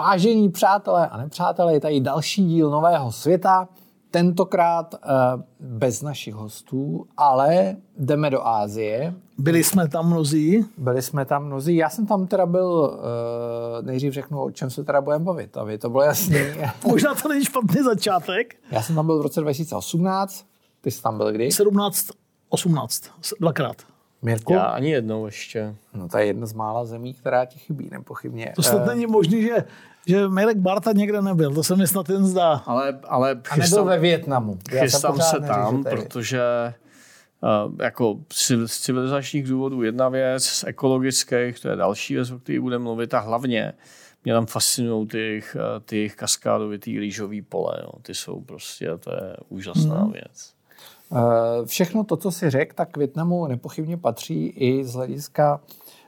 [0.00, 3.68] Vážení přátelé a nepřátelé, je tady další díl Nového světa.
[4.10, 9.14] Tentokrát uh, bez našich hostů, ale jdeme do Ázie.
[9.38, 10.66] Byli jsme tam mnozí.
[10.78, 11.76] Byli jsme tam mnozí.
[11.76, 12.98] Já jsem tam teda byl,
[13.78, 16.72] uh, nejdřív řeknu, o čem se teda budeme bavit, aby to bylo jasné.
[16.86, 18.56] Možná to není špatný začátek.
[18.70, 20.44] Já jsem tam byl v roce 2018.
[20.80, 21.52] Ty jsi tam byl kdy?
[21.52, 22.06] 17,
[22.48, 23.02] 18,
[23.40, 23.76] dvakrát.
[24.22, 24.52] Mirku?
[24.52, 25.76] Já ani jednou ještě.
[25.94, 28.52] No to je jedna z mála zemí, která ti chybí, nepochybně.
[28.56, 29.64] To snad Eh, není možný, že,
[30.06, 31.54] že Mirek Barta někde nebyl.
[31.54, 32.62] To se mi snad jen zdá.
[32.66, 34.58] Ale, ale a nebyl chystám, ve Větnamu.
[34.72, 36.42] Já jsem chystám se tam, je- protože
[37.42, 38.16] uh, jako
[38.66, 43.14] z civilizačních důvodů jedna věc, z ekologických, to je další věc, o které budeme mluvit
[43.14, 43.72] a hlavně
[44.24, 47.74] mě tam fascinují ty, jejich, eh, ty kaskádovitý rýžový pole.
[47.82, 47.90] Jo.
[48.02, 50.12] Ty jsou prostě, to je úžasná Mhm.
[50.12, 50.52] věc.
[51.12, 55.60] Eh, Všechno to, co si řekl, tak k Větnamu nepochybně patří i z hlediska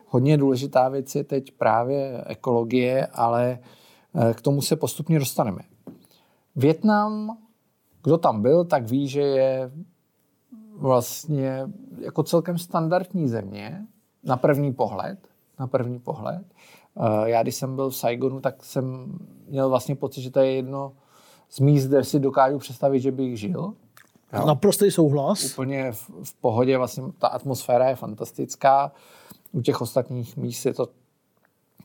[0.06, 3.66] hodně důležitá věc je teď právě ekologie, ale eh,
[4.35, 5.60] k tomu se postupně dostaneme.
[6.57, 7.38] Větnam,
[8.02, 9.71] kdo tam byl, tak ví, že je
[10.77, 11.66] vlastně
[11.99, 13.87] jako celkem standardní země
[14.24, 15.18] na první pohled.
[15.59, 16.43] Na první pohled.
[16.96, 19.18] Eh, Já, když jsem byl v Saigonu, tak jsem
[19.49, 20.93] měl vlastně pocit, že to je jedno
[21.51, 23.74] z míst, kde si dokážu představit, že bych žil.
[24.33, 24.46] Jo.
[24.46, 25.45] Naprostý souhlas.
[25.45, 28.93] Úplně v, v pohodě, vlastně ta atmosféra je fantastická.
[29.52, 30.88] U těch ostatních míst je to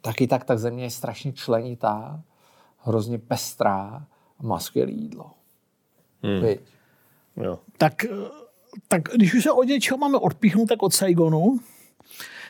[0.02, 2.22] taky tak, ta země je strašně členitá,
[2.78, 4.06] hrozně pestrá
[4.40, 5.32] a má skvělé jídlo.
[6.24, 6.44] Hmm.
[7.38, 7.60] Jo.
[7.78, 8.06] Tak,
[8.88, 11.60] tak když už se od něčeho máme odpíchnout, tak od Saigonu,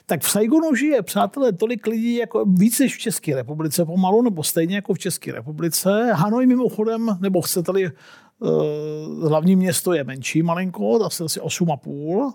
[0.05, 4.43] tak v Saigonu žije, přátelé, tolik lidí jako víc než v České republice pomalu, nebo
[4.43, 6.11] stejně jako v České republice.
[6.13, 7.91] Hanoj mimochodem, nebo chcete-li,
[8.39, 12.33] uh, hlavní město je menší malinko, asi asi 8,5.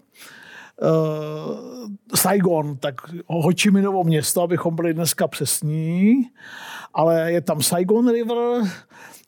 [0.83, 2.95] Uh, Saigon, tak
[3.27, 6.23] Ho Chi Minovo město, abychom byli dneska přesní,
[6.95, 8.39] ale je tam Saigon River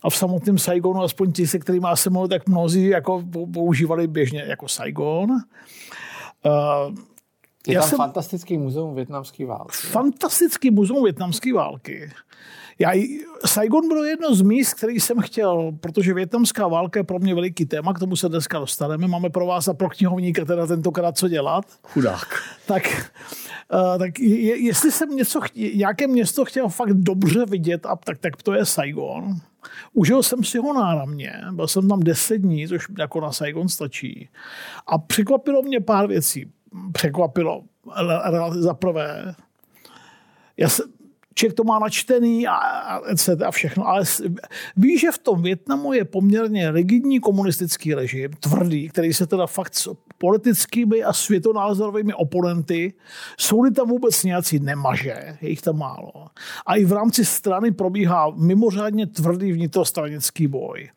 [0.02, 3.24] a v samotném Saigonu, aspoň ti, se kterými jsem mluvil, tak mnozí jako
[3.54, 5.30] používali běžně jako Saigon.
[5.30, 5.38] Uh,
[7.66, 9.72] Je Já tam jsem- fantastický muzeum větnamské války.
[9.76, 12.10] fantastický muzeum větnamské války.
[12.78, 12.90] Já,
[13.46, 17.66] Saigon bylo jedno z míst, který jsem chtěl, protože větnamská válka je pro mě veliký
[17.66, 19.08] téma, k tomu se dneska dostaneme.
[19.08, 21.64] Máme pro vás a pro knihovníka teda tentokrát co dělat.
[21.82, 22.26] Chudák.
[22.66, 23.12] Tak,
[23.72, 25.40] uh, tak je, jestli jsem něco,
[25.74, 29.34] nějaké město chtěl fakt dobře vidět, a tak, tak to je Saigon.
[29.92, 34.28] Užil jsem si ho náramně, byl jsem tam 10 dní, což jako na Saigon stačí.
[34.86, 36.50] A překvapilo mě pár věcí.
[36.92, 37.62] Překvapilo.
[38.50, 39.34] Za prvé,
[40.56, 40.82] já se,
[41.34, 43.00] člověk to má načtený a, a,
[43.46, 44.04] a všechno, ale
[44.76, 49.74] ví, že v tom Větnamu je poměrně rigidní komunistický režim, tvrdý, který se teda fakt
[49.74, 52.92] s politickými a světonázorovými oponenty,
[53.38, 56.12] jsou tam vůbec nějací nemaže, je jich tam málo.
[56.66, 60.90] A i v rámci strany probíhá mimořádně tvrdý vnitrostranický boj.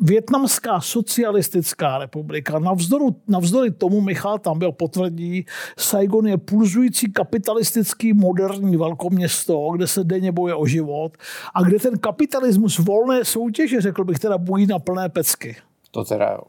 [0.00, 5.46] Větnamská socialistická republika, navzdoru, navzdory tomu Michal tam byl potvrdí,
[5.78, 11.16] Saigon je pulzující kapitalistický moderní velkoměsto, kde se denně boje o život
[11.54, 15.56] a kde ten kapitalismus volné soutěže, řekl bych, teda bují na plné pecky.
[15.90, 16.40] To teda jo.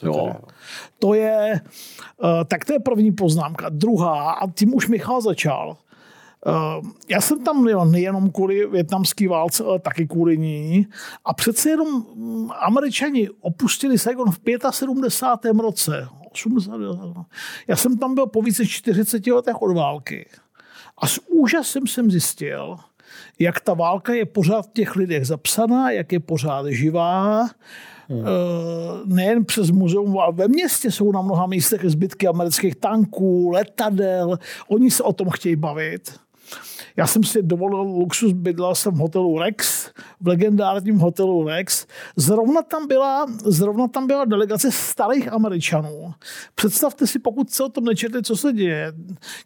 [0.00, 0.12] To Jo.
[0.12, 0.40] teda.
[0.98, 1.60] To je,
[2.24, 3.68] eh, tak to je první poznámka.
[3.68, 5.76] Druhá, a tím už Michal začal.
[6.46, 10.86] Eh, Já jsem tam jel nejenom kvůli větnamské válce, ale taky kvůli ní.
[11.24, 14.40] A přece jenom mm, američani opustili Saigon v
[14.70, 15.56] 75.
[15.60, 16.08] roce.
[16.32, 16.80] 80,
[17.68, 20.26] já jsem tam byl po více než 40 letech od války.
[20.98, 22.76] A s úžasem jsem zjistil,
[23.38, 27.48] jak ta válka je pořád v těch lidech zapsaná, jak je pořád živá.
[28.08, 28.24] Hmm.
[29.04, 34.38] Nejen přes muzeum, ale ve městě jsou na mnoha místech zbytky amerických tanků, letadel.
[34.68, 36.20] Oni se o tom chtějí bavit.
[36.96, 39.90] Já jsem si dovolil luxus, bydlel jsem v hotelu Rex,
[40.20, 41.86] v legendárním hotelu Rex.
[42.16, 46.14] Zrovna tam byla, zrovna tam byla delegace starých Američanů.
[46.54, 48.92] Představte si, pokud se o tom nečetli, co se děje.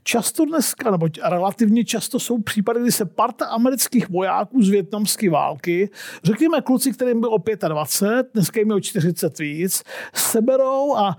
[0.03, 5.91] Často dneska, nebo relativně často jsou případy, kdy se parta amerických vojáků z větnamské války,
[6.25, 7.39] řekněme kluci, kterým bylo
[7.69, 9.83] 25, dneska jim je o 40 víc,
[10.15, 11.17] seberou a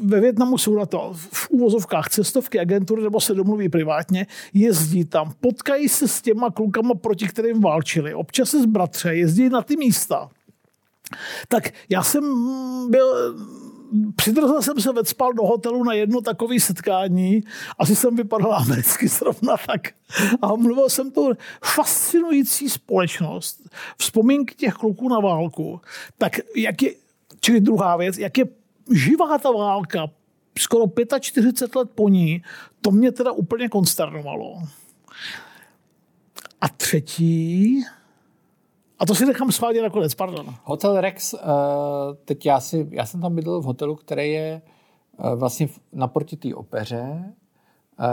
[0.00, 5.32] ve Větnamu jsou na to v úvozovkách cestovky agentury nebo se domluví privátně, jezdí tam,
[5.40, 10.30] potkají se s těma klukama, proti kterým válčili, občas se zbratře, jezdí na ty místa.
[11.48, 12.24] Tak já jsem
[12.90, 13.36] byl,
[14.16, 17.44] přidrzal jsem se vecpal do hotelu na jedno takové setkání,
[17.78, 19.80] asi jsem vypadal americky zrovna tak.
[20.42, 21.32] A mluvil jsem tu
[21.64, 25.80] fascinující společnost, vzpomínky těch kluků na válku.
[26.18, 26.90] Tak jak je,
[27.40, 28.44] čili druhá věc, jak je
[28.90, 30.06] živá ta válka,
[30.58, 30.84] skoro
[31.20, 32.42] 45 let po ní,
[32.80, 34.62] to mě teda úplně konsternovalo.
[36.64, 37.84] A třetí,
[38.98, 40.54] a to si nechám svádět nakonec, pardon.
[40.62, 41.40] Hotel Rex, uh,
[42.24, 44.62] teď já, si, já jsem tam bydlel v hotelu, který je
[45.16, 47.34] uh, vlastně naproti té opeře.
[47.98, 48.06] Uh,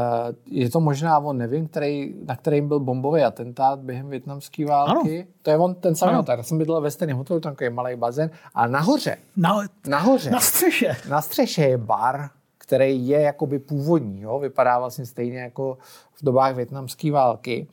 [0.45, 5.19] je to možná, on nevím, který, na kterým byl bombový atentát během větnamské války.
[5.19, 5.27] Ano.
[5.41, 6.37] To je on ten samý hotel.
[6.37, 8.29] Já jsem bydlel ve stejném hotelu, tam je malý bazén.
[8.53, 10.95] A nahoře, na, nahoře, na střeše.
[11.09, 14.21] Na střeše je bar, který je jakoby původní.
[14.21, 14.39] Jo?
[14.39, 15.77] Vypadá vlastně stejně jako
[16.13, 17.67] v dobách větnamské války.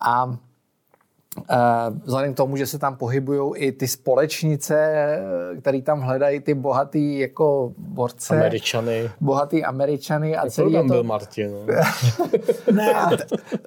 [0.00, 0.38] A
[2.04, 4.96] Vzhledem k tomu, že se tam pohybují i ty společnice,
[5.60, 8.36] které tam hledají ty bohatý jako borce.
[8.36, 9.10] Američany.
[9.20, 10.36] Bohatý Američany.
[10.36, 10.94] A celý tam to...
[10.94, 11.50] byl Martin.
[11.52, 11.74] No.
[12.72, 12.94] ne,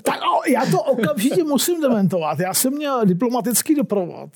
[0.04, 2.40] tak já to okamžitě musím dementovat.
[2.40, 4.30] Já jsem měl diplomatický doprovod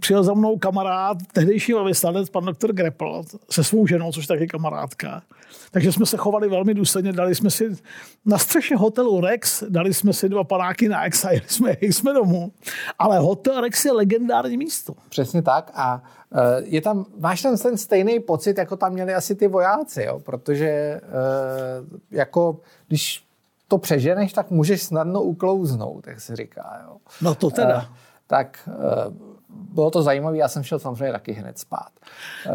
[0.00, 5.22] přijel za mnou kamarád, tehdejší velvyslanec, pan doktor Greppel, se svou ženou, což taky kamarádka.
[5.70, 7.76] Takže jsme se chovali velmi důsledně, dali jsme si
[8.24, 11.92] na střeše hotelu Rex, dali jsme si dva panáky na Ex a jeli jsme, jeli
[11.92, 12.52] jsme domů.
[12.98, 14.94] Ale hotel Rex je legendární místo.
[15.08, 19.34] Přesně tak a e, je tam, máš tam ten stejný pocit, jako tam měli asi
[19.34, 20.20] ty vojáci, jo?
[20.20, 21.00] protože e,
[22.10, 23.24] jako když
[23.68, 26.80] to přeženeš, tak můžeš snadno uklouznout, jak se říká.
[26.84, 26.96] Jo?
[27.22, 27.82] No to teda.
[27.82, 27.94] E,
[28.26, 28.68] tak
[29.54, 31.90] bylo to zajímavé, já jsem šel samozřejmě taky hned spát.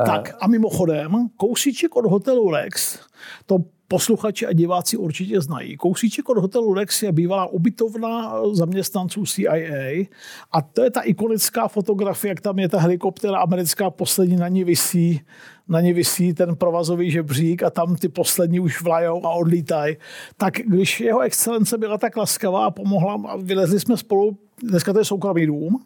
[0.06, 3.00] Tak a mimochodem, kousíček od hotelu Lex,
[3.46, 3.58] to
[3.90, 5.78] posluchači a diváci určitě znají.
[5.78, 10.06] Kousíček od hotelu Lex je bývalá ubytovna zaměstnanců CIA
[10.52, 14.64] a to je ta ikonická fotografie, jak tam je ta helikoptera americká poslední, na ní
[14.64, 15.22] visí,
[15.68, 19.98] na ní visí ten provazový žebřík a tam ty poslední už vlajou a odlítají.
[20.38, 25.00] Tak když jeho excelence byla tak laskavá a pomohla, a vylezli jsme spolu, dneska to
[25.00, 25.84] je soukromý dům,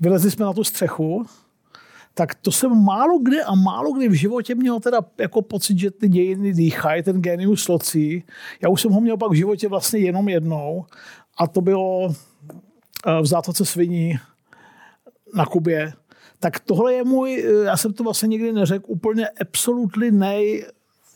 [0.00, 1.26] vylezli jsme na tu střechu,
[2.14, 5.90] tak to jsem málo kde a málo kdy v životě měl teda jako pocit, že
[5.90, 8.24] ty dějiny dýchají, ten genius locí.
[8.62, 10.84] Já už jsem ho měl pak v životě vlastně jenom jednou
[11.38, 12.14] a to bylo
[13.06, 14.18] eh, v Zátoce sviní
[15.34, 15.92] na Kubě.
[16.40, 20.66] Tak tohle je můj, eh, já jsem to vlastně nikdy neřekl, úplně absolutely nej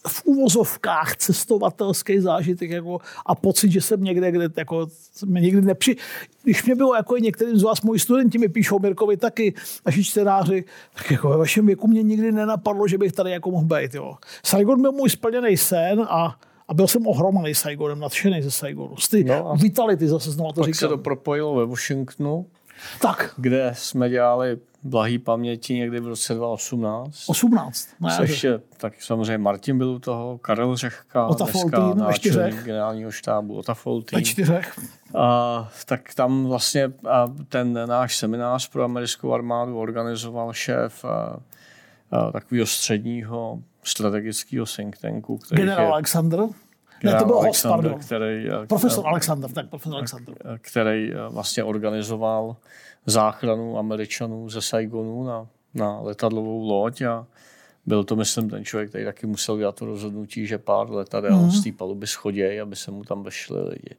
[0.07, 4.87] v úvozovkách cestovatelský zážitek jako, a pocit, že jsem někde, kde jako,
[5.27, 5.97] mě nikdy nepři...
[6.43, 9.55] Když mě bylo jako některým z vás, moji studenti mi píšou, Mirkovi taky,
[9.87, 10.65] naši čtenáři,
[10.95, 13.95] tak jako ve vašem věku mě nikdy nenapadlo, že bych tady jako mohl být.
[13.95, 14.17] Jo.
[14.45, 18.97] Saigon byl můj splněný sen a a byl jsem ohromený Saigonem, nadšený ze Saigonu.
[18.97, 20.75] Z ty no vitality zase znovu to říkám.
[20.75, 22.47] se to propojilo ve Washingtonu,
[23.01, 23.35] tak.
[23.37, 27.25] kde jsme dělali blahý paměti někdy v roce 2018.
[27.29, 27.89] 18.
[28.01, 32.65] Ne, ještě, tak samozřejmě Martin byl u toho, Karel Řehka, Ota dneska čtyřech.
[32.65, 34.19] generálního štábu, Ota Foltín.
[34.19, 34.81] Ve čtyřech.
[35.15, 41.41] A, tak tam vlastně a ten náš seminář pro americkou armádu organizoval šéf a,
[42.11, 45.39] a, takového středního strategického think tanku.
[45.51, 46.41] Generál je, Alexander?
[47.05, 47.95] Ne, to byl host, pardon.
[47.95, 50.35] Který, profesor Alexander, tak profesor Alexander.
[50.61, 52.57] Který vlastně organizoval
[53.11, 57.27] záchranu Američanů ze Saigonu na, na letadlovou loď a
[57.87, 61.51] byl to, myslím, ten člověk, který taky musel dělat to rozhodnutí, že pár letadel mm.
[61.51, 63.95] z té paluby schodí, aby se mu tam vešli lidi.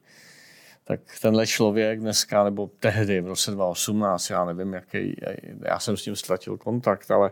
[0.83, 5.15] Tak tenhle člověk dneska, nebo tehdy v roce 2018, já nevím, jaký,
[5.61, 7.31] já jsem s ním ztratil kontakt, ale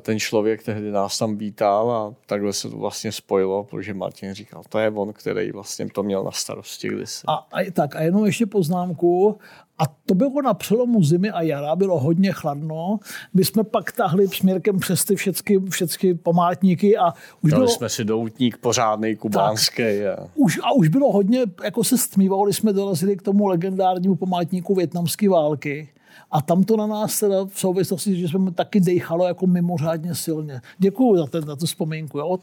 [0.00, 4.62] ten člověk tehdy nás tam vítal a takhle se to vlastně spojilo, protože Martin říkal,
[4.68, 7.22] to je on, který vlastně to měl na starosti kdysi.
[7.26, 9.38] A, a tak a jenom ještě poznámku,
[9.78, 12.98] a to bylo na přelomu zimy a jara, bylo hodně chladno.
[13.34, 17.68] My jsme pak tahli směrkem přes ty všechny, všechny památníky a už Dali bylo...
[17.68, 19.82] jsme si doutník pořádný kubánský.
[19.82, 20.28] Tak, a...
[20.34, 24.74] Už, a už bylo hodně, jako se stmívalo, když jsme dorazili k tomu legendárnímu památníku
[24.74, 25.88] větnamské války.
[26.30, 30.60] A tam to na nás teda v souvislosti, že jsme taky dejchalo jako mimořádně silně.
[30.78, 32.18] Děkuji za, ten, za tu vzpomínku.
[32.18, 32.38] Jo.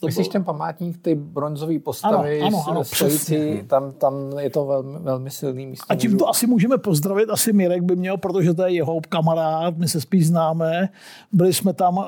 [0.00, 0.32] To Myslíš byl...
[0.32, 5.30] ten památník, ty bronzové postavy ano, ano, ano, stojící, tam, tam je to velmi, velmi
[5.30, 5.86] silný místo.
[5.88, 9.78] A tím to asi můžeme pozdravit, asi Mirek by měl, protože to je jeho kamarád,
[9.78, 10.88] my se spíš známe.
[11.32, 12.04] Byli jsme tam,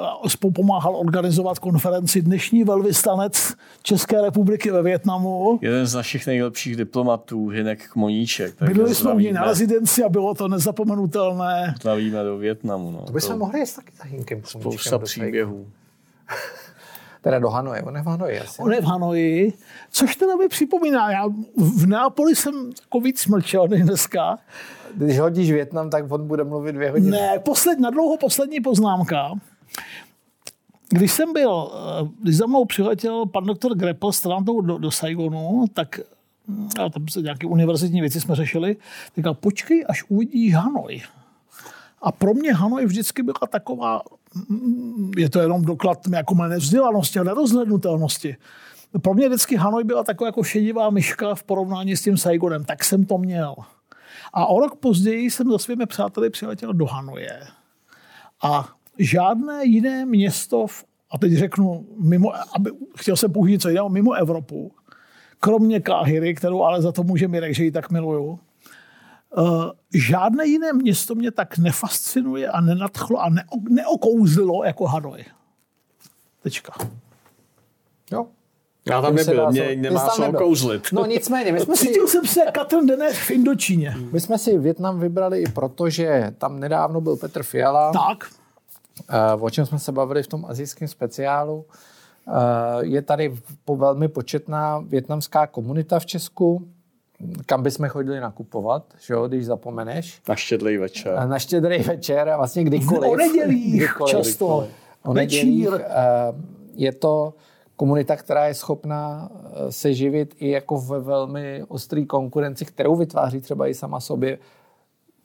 [0.54, 5.58] pomáhal organizovat konferenci dnešní velvyslanec České republiky ve Větnamu.
[5.62, 8.62] Jeden z našich nejlepších diplomatů, Hinek Kmoníček.
[8.62, 11.74] Byli jsme u něj na rezidenci a bylo to nezapomenutelné neuvěřitelné.
[11.80, 12.90] Slavíme do Větnamu.
[12.90, 13.02] No.
[13.02, 13.38] To bychom to...
[13.38, 14.42] mohli jít taky za Hinkem.
[14.44, 15.66] Spousta příběhů.
[17.22, 18.62] teda do Hanoje, on je v Hanoji asi.
[18.62, 19.52] On je v Hanoji,
[19.90, 24.38] což teda mi připomíná, já v Neapoli jsem jako víc mlčel než dneska.
[24.94, 27.10] Když hodíš Větnam, tak on bude mluvit dvě hodiny.
[27.10, 29.30] Ne, posled, na dlouho poslední poznámka.
[30.88, 35.64] Když jsem byl, eh, když za mnou přiletěl pan doktor Greppel s do, do Saigonu,
[35.74, 36.00] tak
[36.80, 38.76] a tam se nějaké univerzitní věci jsme řešili,
[39.16, 41.02] říkal, počkej, až uvidíš Hanoj.
[42.02, 44.02] A pro mě Hanoj vždycky byla taková,
[45.16, 48.36] je to jenom doklad jako mé nevzdělanosti a nerozhlednutelnosti.
[49.02, 52.84] pro mě vždycky Hanoj byla taková jako šedivá myška v porovnání s tím Saigonem, tak
[52.84, 53.54] jsem to měl.
[54.32, 57.40] A o rok později jsem za svými přáteli přiletěl do Hanoje.
[58.42, 58.68] A
[58.98, 64.12] žádné jiné město, v, a teď řeknu, mimo, aby, chtěl jsem použít co jiného, mimo
[64.12, 64.72] Evropu,
[65.44, 68.38] kromě Káhyry, kterou ale za to může Mirek, že ji tak miluju,
[69.36, 75.24] Uh, žádné jiné město mě tak nefascinuje a nenadchlo a ne, neokouzlilo jako Hanoj.
[76.42, 76.72] Tečka.
[78.10, 78.26] Jo.
[78.86, 80.88] Já tam nebyl, mě nemá co okouzlit.
[80.92, 81.86] No nicméně, my jsme si...
[81.86, 83.96] Cítil jsem se Katrin Deneš v Indočíně.
[84.12, 87.92] My jsme si Větnam vybrali i proto, že tam nedávno byl Petr Fiala.
[87.92, 88.30] Tak.
[89.34, 91.64] Uh, o čem jsme se bavili v tom azijském speciálu.
[92.26, 92.34] Uh,
[92.80, 96.68] je tady po velmi početná větnamská komunita v Česku
[97.46, 100.22] kam bychom chodili nakupovat, že jo, když zapomeneš.
[100.28, 101.28] Na štědrý večer.
[101.28, 103.12] Na štědrý večer a vlastně kdykoliv.
[103.12, 104.46] O nedělích kdykoliv, často.
[104.46, 104.70] Kdykoliv.
[105.04, 105.68] O nedělích.
[106.74, 107.34] Je to
[107.76, 113.40] komunita, která je schopná eh, se živit i jako ve velmi ostrý konkurenci, kterou vytváří
[113.40, 114.38] třeba i sama sobě.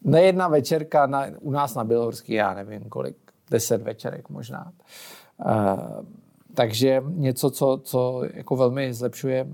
[0.02, 3.16] Nejedna večerka na, u nás na Bělohorský, já nevím kolik,
[3.50, 4.72] deset večerek možná.
[6.58, 9.46] Takže něco, co, co jako velmi zlepšuje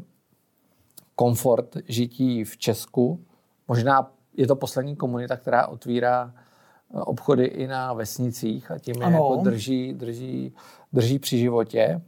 [1.16, 3.24] komfort žití v Česku.
[3.68, 9.40] Možná je to poslední komunita, která otvírá eh, obchody i na vesnicích a tím jako
[9.42, 10.52] drží, drží,
[10.92, 12.02] drží při životě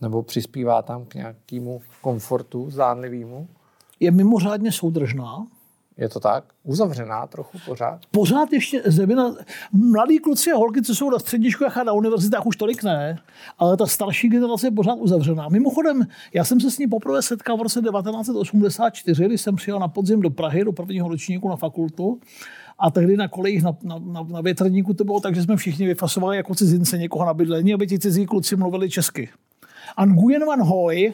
[0.00, 3.48] nebo přispívá tam k nějakému komfortu zdánlivýmu.
[4.00, 5.46] Je mimořádně soudržná.
[6.00, 6.44] Je to tak?
[6.64, 8.00] Uzavřená trochu pořád?
[8.10, 9.34] Pořád ještě zeměna.
[9.72, 13.18] Mladí kluci a holky, co jsou na střední školách a na univerzitách, už tolik ne,
[13.58, 15.48] ale ta starší generace je pořád uzavřená.
[15.48, 19.88] Mimochodem, já jsem se s ní poprvé setkal v roce 1984, když jsem přijel na
[19.88, 22.20] podzim do Prahy, do prvního ročníku na fakultu.
[22.78, 25.86] A tehdy na kolejích na, na, na, na větrníku to bylo tak, že jsme všichni
[25.86, 29.28] vyfasovali jako cizince někoho na bydlení, aby ti cizí kluci mluvili česky.
[29.96, 31.12] A Nguyen Van Hoy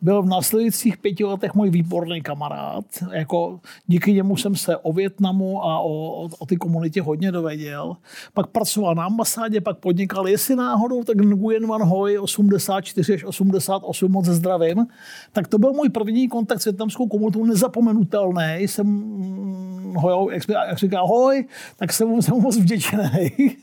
[0.00, 2.84] byl v následujících pěti letech můj výborný kamarád.
[3.12, 7.96] Jako díky němu jsem se o Větnamu a o, o, o ty komunitě hodně dověděl.
[8.34, 14.12] Pak pracoval na ambasádě, pak podnikal, jestli náhodou, tak Nguyen Van Hoy 84 až 88
[14.12, 14.86] moc zdravím.
[15.32, 18.56] Tak to byl můj první kontakt s větnamskou komunitou, nezapomenutelný.
[18.58, 21.44] Jsem mm, ho, jak, jak říká hoj,
[21.76, 23.56] tak jsem, jsem moc vděčný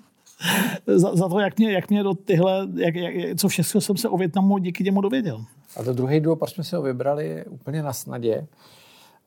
[0.88, 4.10] za, za, to, jak mě, jak mě do tyhle, jak, jak, co všechno jsem se
[4.10, 5.46] o Větnamu díky němu dověděl.
[5.78, 8.48] A to druhý důvod, proč jsme si ho vybrali, je úplně na snadě.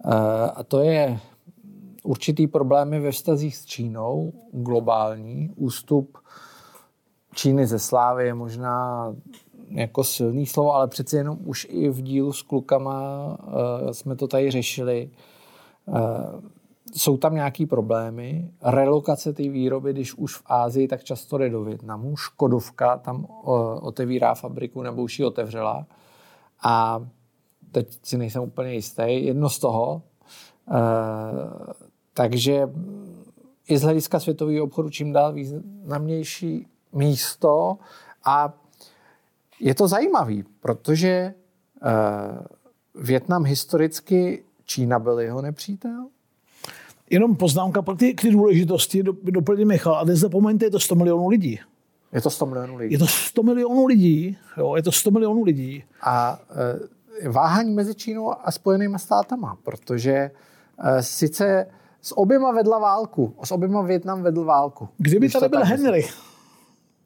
[0.04, 0.12] Uh,
[0.54, 1.20] a to je
[2.02, 5.50] určitý problémy ve vztazích s Čínou, globální.
[5.56, 6.18] Ústup
[7.35, 9.14] Číny ze slávy je možná
[9.68, 14.28] jako silný slovo, ale přeci jenom už i v dílu s klukama uh, jsme to
[14.28, 15.11] tady řešili.
[15.87, 15.96] Uh,
[16.95, 18.50] jsou tam nějaký problémy.
[18.62, 22.16] Relokace té výroby, když už v Ázii, tak často jde do Větnamu.
[22.16, 23.26] Škodovka tam
[23.81, 25.87] otevírá fabriku nebo už ji otevřela.
[26.62, 27.07] A
[27.73, 29.25] teď si nejsem úplně jistý.
[29.25, 30.02] Jedno z toho.
[30.71, 30.81] E,
[32.14, 32.69] takže
[33.69, 37.78] i z hlediska světového obchodu čím dál významnější místo
[38.25, 38.52] a
[39.61, 41.35] je to zajímavý, protože e,
[42.95, 46.07] Větnam historicky Čína byl jeho nepřítel,
[47.10, 49.94] Jenom poznámka pak ty, ty důležitosti doplní Michal.
[49.94, 51.60] A nezapomeňte, je to 100 milionů lidí.
[52.12, 52.92] Je to 100 milionů lidí.
[52.92, 54.38] Je to 100 milionů lidí.
[54.56, 55.84] Jo, je to 100 milionů lidí.
[56.02, 56.40] A
[57.20, 60.30] e, váhání mezi Čínou a Spojenými státama, protože
[60.78, 61.66] e, sice
[62.02, 64.88] s oběma vedla válku, s oběma Větnam vedl válku.
[64.98, 66.08] Kdyby tady byl Henry,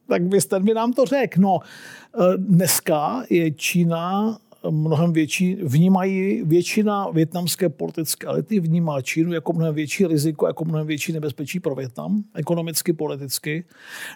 [0.09, 1.41] tak byste mi nám to řekl.
[1.41, 4.39] No, e, dneska je Čína
[4.71, 10.87] mnohem větší, vnímají většina větnamské politické elity, vnímá Čínu jako mnohem větší riziko, jako mnohem
[10.87, 13.65] větší nebezpečí pro Větnam, ekonomicky, politicky.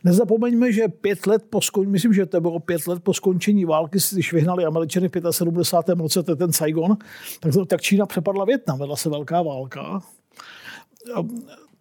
[0.04, 3.98] Nezapomeňme, že pět let po skon, myslím, že to bylo pět let po skončení války,
[4.12, 6.02] když vyhnali Američany v 75.
[6.02, 6.96] roce, to je ten Saigon,
[7.40, 10.02] tak, tak Čína přepadla Větnam, vedla se velká válka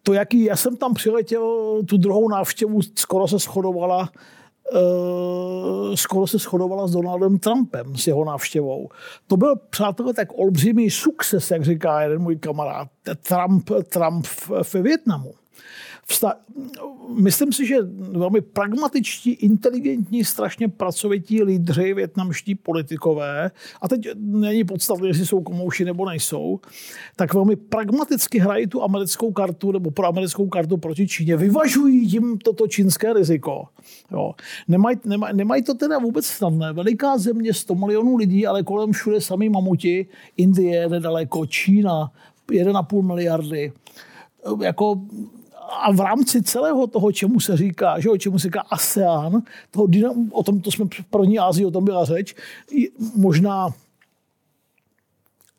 [0.04, 1.44] to, jaký já jsem tam přiletěl,
[1.86, 4.10] tu druhou návštěvu skoro se shodovala
[5.96, 8.90] skoro se shodovala s Donaldem Trumpem, s jeho návštěvou.
[9.28, 12.88] To byl, přátelé, tak olbřímý sukces, jak říká jeden můj kamarád,
[13.28, 15.34] Trump, Trump v, v Větnamu
[16.08, 16.36] vsta-
[17.16, 17.76] myslím si, že
[18.12, 25.86] velmi pragmatičtí, inteligentní, strašně pracovití lídři, větnamští politikové, a teď není podstatné, jestli jsou komouši
[25.86, 26.60] nebo nejsou,
[27.16, 31.38] tak velmi pragmaticky hrají tu americkou kartu nebo pro americkou kartu proti Číně.
[31.38, 33.64] Vyvažují tím toto čínské riziko.
[34.12, 34.34] Jo.
[34.68, 36.74] Nemají, nemaj, nemají to teda vůbec snadné.
[36.74, 40.08] Veliká země, 100 milionů lidí, ale kolem všude samý mamuti,
[40.38, 42.12] Indie nedaleko, Čína,
[42.52, 43.72] 1,5 miliardy.
[44.62, 45.02] Jako
[45.72, 49.42] a v rámci celého toho, čemu se říká, že o čemu se říká ASEAN,
[49.72, 49.88] toho,
[50.32, 52.36] o tom to jsme v první Ázii, o tom byla řeč,
[53.16, 53.70] možná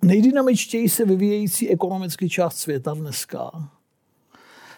[0.02, 3.50] nejdynamičtěji se vyvíjející ekonomický část světa dneska,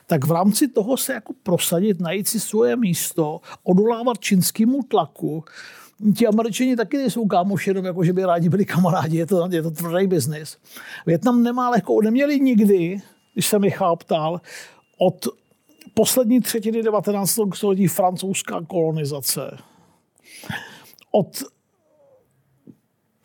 [0.07, 5.45] tak v rámci toho se jako prosadit, najít si svoje místo, odolávat čínskému tlaku,
[6.17, 9.63] ti američani taky nejsou kámoši, jenom jako, že by rádi byli kamarádi, je to, je
[9.63, 10.59] to tvrdý biznis.
[11.07, 13.01] Větnam nemá lehko, neměli nikdy,
[13.35, 14.41] když se Michal ptal,
[14.99, 15.27] od
[15.95, 17.39] poslední třetiny 19.
[17.55, 19.59] století francouzská kolonizace,
[21.11, 21.43] od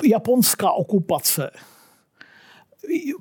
[0.03, 1.51] japonská okupace,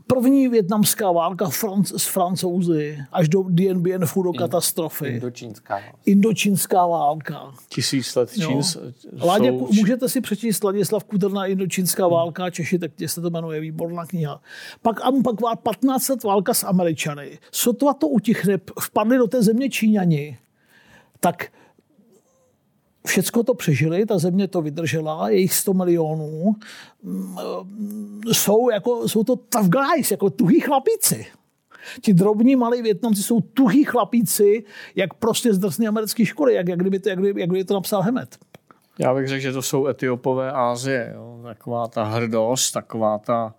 [0.07, 5.07] první větnamská válka Franc- s francouzi až do Dien Bien Phu do katastrofy.
[5.09, 5.81] Indočínská.
[6.07, 7.55] Indočínská válka.
[7.69, 8.49] Tisíc let Jo.
[8.49, 8.93] Čín.
[9.23, 14.07] Ládě, jsou- můžete si přečíst Ladislav Kutrna Indočínská válka, Češi, tak se to jmenuje, výborná
[14.07, 14.40] kniha.
[14.83, 17.38] Pak, a pak vá- 15 let válka s Američany.
[17.52, 20.38] Sotva to utichne, vpadli do té země Číňani,
[21.21, 21.47] tak
[23.07, 26.57] všecko to přežili, ta země to vydržela, jejich 100 milionů.
[27.02, 27.37] Mm,
[28.33, 31.26] Jsou, jako, jsou to tough guys, jako tuhý chlapíci.
[32.00, 34.64] Ti drobní malí Větnamci jsou tuhý chlapíci,
[34.95, 37.75] jak prostě z drsné americké školy, jak, jak, kdyby to, jak, kdyby, jak kdyby to
[37.75, 38.38] napsal Hemet.
[38.99, 41.12] Já bych řekl, že to jsou Etiopové Ázie.
[41.14, 41.40] Jo?
[41.42, 43.54] Taková ta hrdost, taková ta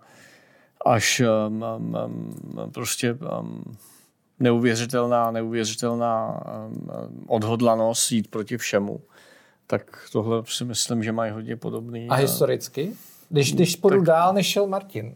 [0.86, 1.64] až um,
[2.04, 3.62] um, prostě um,
[4.40, 9.00] neuvěřitelná, neuvěřitelná um, odhodlanost jít proti všemu.
[9.66, 12.08] Tak tohle si myslím, že mají hodně podobný.
[12.08, 12.92] A historicky?
[13.28, 14.06] Když, když půjdu tak...
[14.06, 15.14] dál, než šel Martin.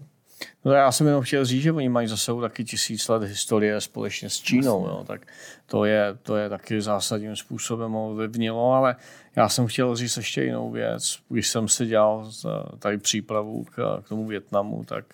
[0.65, 3.81] No já jsem jenom chtěl říct, že oni mají za sebou taky tisíc let historie
[3.81, 5.27] společně s Čínou, jo, tak
[5.67, 8.97] to je, to je taky zásadním způsobem ovlivnilo, ale
[9.37, 11.19] já jsem chtěl říct ještě jinou věc.
[11.29, 12.31] Když jsem si dělal
[12.79, 15.05] tady přípravu k, k tomu Větnamu, tak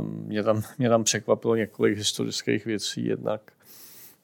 [0.00, 3.06] um, mě, tam, mě tam překvapilo několik historických věcí.
[3.06, 3.55] Jednak je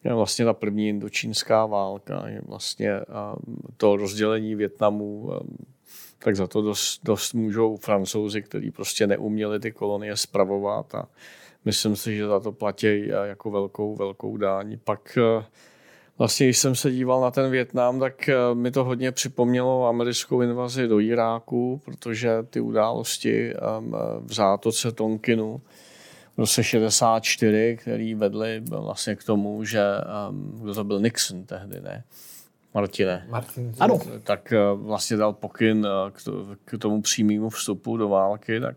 [0.04, 3.00] vlastně ta první indočínská válka, je vlastně
[3.76, 5.30] to rozdělení Větnamu
[6.18, 11.08] tak za to dost, dost můžou francouzi, kteří prostě neuměli ty kolonie spravovat a
[11.64, 14.78] myslím si, že za to platí jako velkou, velkou dáň.
[14.84, 15.18] Pak
[16.18, 20.88] vlastně, když jsem se díval na ten Větnam, tak mi to hodně připomnělo americkou invazi
[20.88, 23.54] do Iráku, protože ty události
[24.20, 25.60] v zátoce Tonkinu
[26.38, 29.80] roce 64, který vedly vlastně k tomu, že
[30.28, 32.04] ehm, kdo to byl Nixon tehdy, ne?
[32.74, 33.26] Martine.
[33.30, 33.72] Martin.
[33.80, 33.98] Ano.
[34.24, 38.76] Tak eh, vlastně dal pokyn eh, k to- k tomu přímému vstupu do války, tak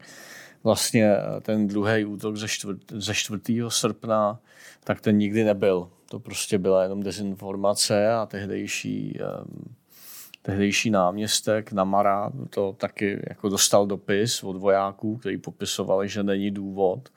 [0.63, 3.41] vlastně eh, ten druhý útok ze, čtvrt, ze 4.
[3.67, 4.39] srpna,
[4.83, 5.89] tak ten nikdy nebyl.
[6.09, 9.43] To prostě byla jenom dezinformace a tehdejší, eh,
[10.41, 17.09] tehdejší náměstek Namara to taky jako dostal dopis od vojáků, kteří popisovali, že není důvod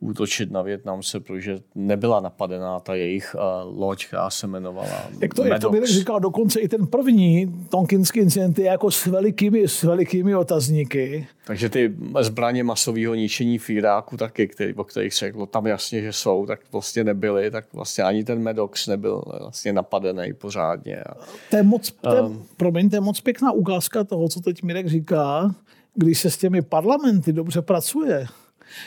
[0.00, 5.44] útočit na Větnamce, protože nebyla napadená ta jejich uh, loď, která se jmenovala Jak to,
[5.44, 9.82] jak to bych říkal, dokonce i ten první tonkinský incident je jako s velikými, s
[9.82, 11.26] velikými otazníky.
[11.46, 16.02] Takže ty zbraně masového ničení v Iráku taky, který, o kterých se řeklo tam jasně,
[16.02, 21.04] že jsou, tak vlastně nebyly, tak vlastně ani ten Medox nebyl vlastně napadený pořádně.
[21.50, 22.44] To je moc, to je, Um.
[22.56, 25.54] promiň, to je moc pěkná ukázka toho, co teď Mirek říká,
[25.94, 28.26] když se s těmi parlamenty dobře pracuje.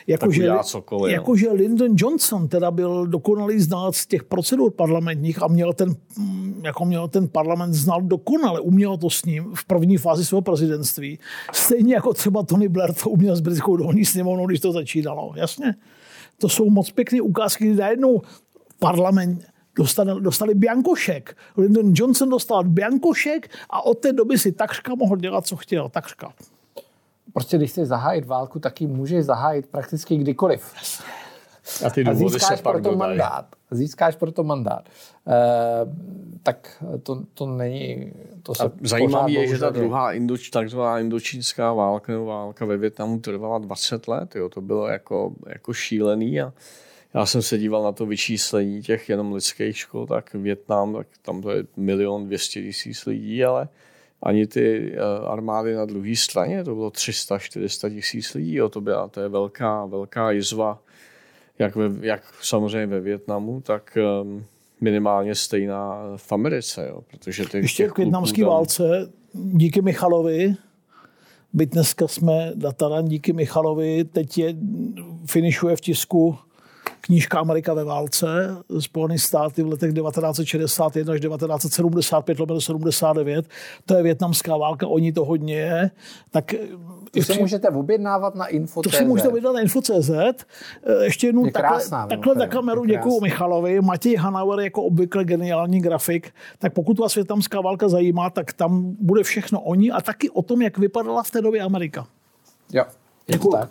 [0.08, 1.16] Jakože, cokoliv, no.
[1.16, 6.86] jakože Lyndon Johnson teda byl dokonalý znalec těch procedur parlamentních a měl ten, mm, jako
[6.86, 11.20] měl ten parlament znal dokonale, uměl to s ním v první fázi svého prezidentství.
[11.54, 15.34] Stejně jako třeba Tony Blair to uměl s britskou dolní sněmovnou, když to začínalo.
[15.36, 15.76] Jasně?
[16.38, 18.22] To jsou moc pěkné ukázky, kdy najednou
[18.80, 21.38] parlament dostali, dostali biankošek.
[21.58, 25.90] Lyndon Johnson dostal biankošek a od té doby si takřka mohl dělat, co chtěl.
[25.90, 26.34] Takřka.
[27.34, 30.74] Prostě když chceš zahájit válku, tak ji můžeš zahájit prakticky kdykoliv.
[31.86, 32.98] a ty A důvody se získáš pak proto dodají.
[32.98, 33.46] mandát.
[33.72, 34.90] Získáš proto mandát.
[35.28, 35.34] E,
[36.44, 38.12] tak to, to není...
[38.44, 43.20] To se zajímavé je, že ta druhá indoč, takzvaná indočínská válka nebo válka ve Větnamu
[43.20, 44.36] trvala 20 let.
[44.36, 44.50] Jo.
[44.50, 46.54] To bylo jako, jako šílený a
[47.14, 51.42] já jsem se díval na to vyčíslení těch jenom lidských škol, tak Větnam, tak tam
[51.42, 53.68] to je milion 200 tisíc lidí, ale
[54.24, 58.70] ani ty eh, armády na druhé straně, to bylo 300-400 tisíc lidí, jo.
[58.70, 60.80] To, byla, to je velká, velká jizva,
[61.60, 64.46] jak, ve, jak samozřejmě ve Větnamu, tak um,
[64.82, 70.56] minimálně stejná v Americe, jo, protože ty, Ještě těch k větnamské tam- válce, díky Michalovi,
[71.54, 74.56] byť dneska jsme dataran díky Michalovi, teď je,
[75.26, 76.38] finišuje v tisku
[77.10, 83.46] knížka Amerika ve válce, Spojené státy v letech 1961 až 1975 lomeno 79,
[83.86, 85.92] to je větnamská válka, oni to hodně je,
[86.32, 86.54] tak
[87.14, 88.82] To si můžete objednávat na info.
[88.82, 90.12] to si můžete vydat na info.cz.
[91.04, 93.12] Ještě jednou Je takhle, krásná, takhle na kameru krásná.
[93.22, 93.82] Michalovi.
[93.82, 96.34] Matěj Hanauer jako obvykle geniální grafik.
[96.60, 100.42] Tak pokud vás větnamská válka zajímá, tak tam bude všechno o ní a taky o
[100.42, 102.08] tom, jak vypadala v té době Amerika.
[102.74, 102.84] Jo.
[103.28, 103.70] Je to tak.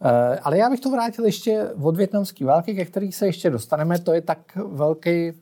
[0.00, 3.98] Uh, ale já bych to vrátil ještě od větnamské války, ke kterých se ještě dostaneme.
[3.98, 5.32] To je tak velký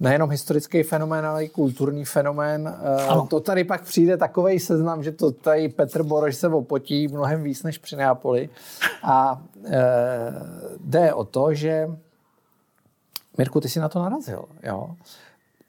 [0.00, 2.74] nejenom historický fenomén, ale i kulturní fenomén.
[2.82, 3.26] Eh, ano.
[3.26, 7.62] To tady pak přijde takový seznam, že to tady Petr Boroš se opotí mnohem víc
[7.62, 8.48] než při Neapoli.
[9.02, 9.80] A e,
[10.80, 11.88] jde o to, že
[13.38, 14.44] Mirku, ty si na to narazil.
[14.62, 14.90] Jo?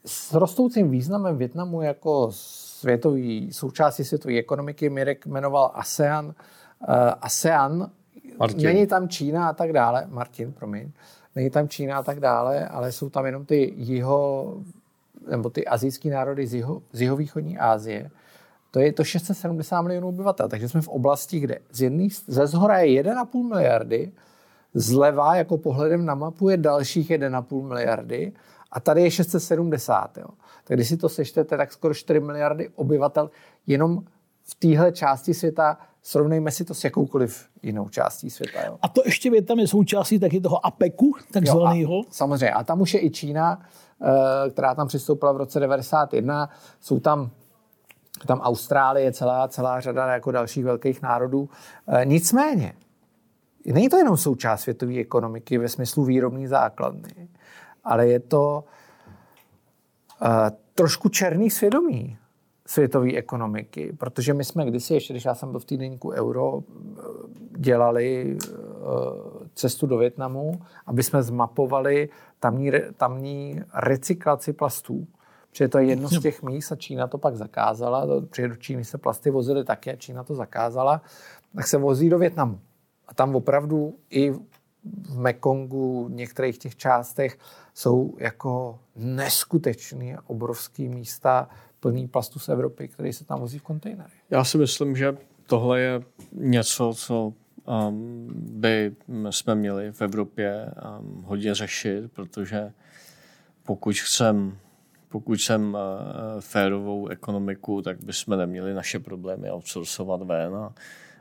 [0.05, 6.33] S rostoucím významem Větnamu jako světový, součástí světové ekonomiky Mirek jmenoval ASEAN.
[6.87, 7.91] Uh, ASEAN,
[8.39, 8.63] Martin.
[8.63, 10.07] není tam Čína a tak dále.
[10.09, 10.91] Martin, promiň.
[11.35, 14.53] Není tam Čína a tak dále, ale jsou tam jenom ty jiho,
[15.29, 18.11] nebo ty azijské národy z, jiho, z jihovýchodní Asie.
[18.71, 22.79] To je to 670 milionů obyvatel, takže jsme v oblasti, kde z jedný, ze zhora
[22.79, 24.11] je 1,5 miliardy,
[24.73, 28.31] zleva jako pohledem na mapu je dalších 1,5 miliardy
[28.71, 30.17] a tady je 670.
[30.17, 30.27] Jo.
[30.63, 33.29] Tak když si to sečtete, tak skoro 4 miliardy obyvatel
[33.67, 34.03] jenom
[34.51, 38.59] v téhle části světa Srovnejme si to s jakoukoliv jinou částí světa.
[38.65, 38.77] Jo.
[38.81, 42.01] A to ještě Větnam je součástí taky toho APECu, takzvaného.
[42.09, 42.51] Samozřejmě.
[42.51, 43.61] A tam už je i Čína,
[44.01, 46.49] eh, která tam přistoupila v roce 91.
[46.79, 47.29] Jsou tam
[48.25, 51.49] tam Austrálie, celá, celá řada jako dalších velkých národů.
[51.87, 52.73] Eh, nicméně,
[53.65, 57.29] není to jenom součást světové ekonomiky ve smyslu výrobní základny,
[57.83, 58.63] ale je to
[60.21, 60.27] uh,
[60.75, 62.17] trošku černý svědomí
[62.69, 66.63] světové ekonomiky, protože my jsme kdysi, ještě když já jsem byl v týdenníku Euro,
[67.57, 68.49] dělali eh,
[69.55, 75.07] cestu do Větnamu, aby jsme zmapovali tamní, tamní recyklaci plastů.
[75.49, 78.21] Protože to je jedno z těch míst a Čína to pak zakázala.
[78.21, 81.01] Protože do Číny se plasty vozily taky a Čína to zakázala.
[81.55, 82.59] Tak se vozí do Větnamu.
[83.07, 84.31] A tam opravdu i
[85.09, 87.37] v Mekongu, v některých těch částech
[87.79, 94.13] jsou jako neskutečné obrovské místa plný plastu z Evropy, který se tam vozí v kontejnery.
[94.29, 97.33] Já si myslím, že tohle je něco, co
[97.87, 98.95] um, by
[99.29, 102.71] jsme měli v Evropě um, hodně řešit, protože
[103.63, 104.57] pokud chcem
[105.09, 105.79] pokud jsem uh,
[106.39, 110.55] férovou ekonomiku, tak bychom neměli naše problémy outsourcovat ven.
[110.55, 110.73] A,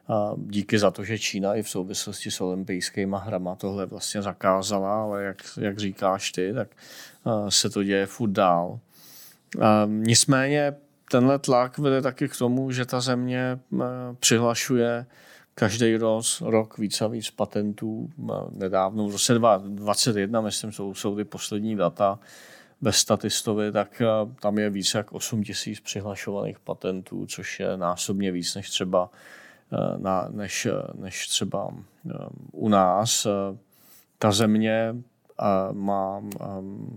[0.09, 5.03] a díky za to, že Čína i v souvislosti s olympijskými hrama tohle vlastně zakázala,
[5.03, 6.68] ale jak, jak říkáš ty, tak
[7.49, 8.81] se to děje furt dál.
[9.61, 10.75] Ehm, nicméně
[11.11, 13.59] tenhle tlak vede taky k tomu, že ta země
[14.21, 15.07] přihlašuje
[15.55, 18.11] každý rok, rok víc a víc patentů.
[18.51, 22.18] Nedávno v roce 2021, myslím, jsou, jsou ty poslední data
[22.81, 24.03] ve statistovi, tak
[24.40, 29.11] tam je více jak 8 tisíc přihlašovaných patentů, což je násobně víc než třeba,
[29.97, 31.75] na, než, než třeba
[32.53, 33.27] u nás.
[34.19, 34.95] Ta země
[35.73, 36.23] má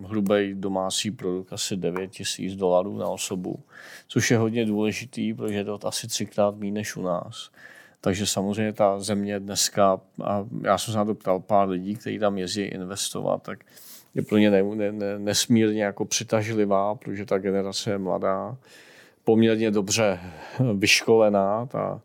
[0.08, 3.60] hrubý domácí produkt asi 9 tisíc dolarů na osobu,
[4.08, 7.50] což je hodně důležitý, protože je to asi třikrát méně než u nás.
[8.02, 12.20] Takže samozřejmě ta země dneska, a já jsem se na to ptal pár lidí, kteří
[12.20, 13.60] tam jezdí investovat, tak
[14.16, 18.58] je pro ně ne, ne, ne, nesmírně jako přitažlivá, protože ta generace je mladá,
[19.24, 20.20] poměrně dobře
[20.74, 22.02] vyškolená, ta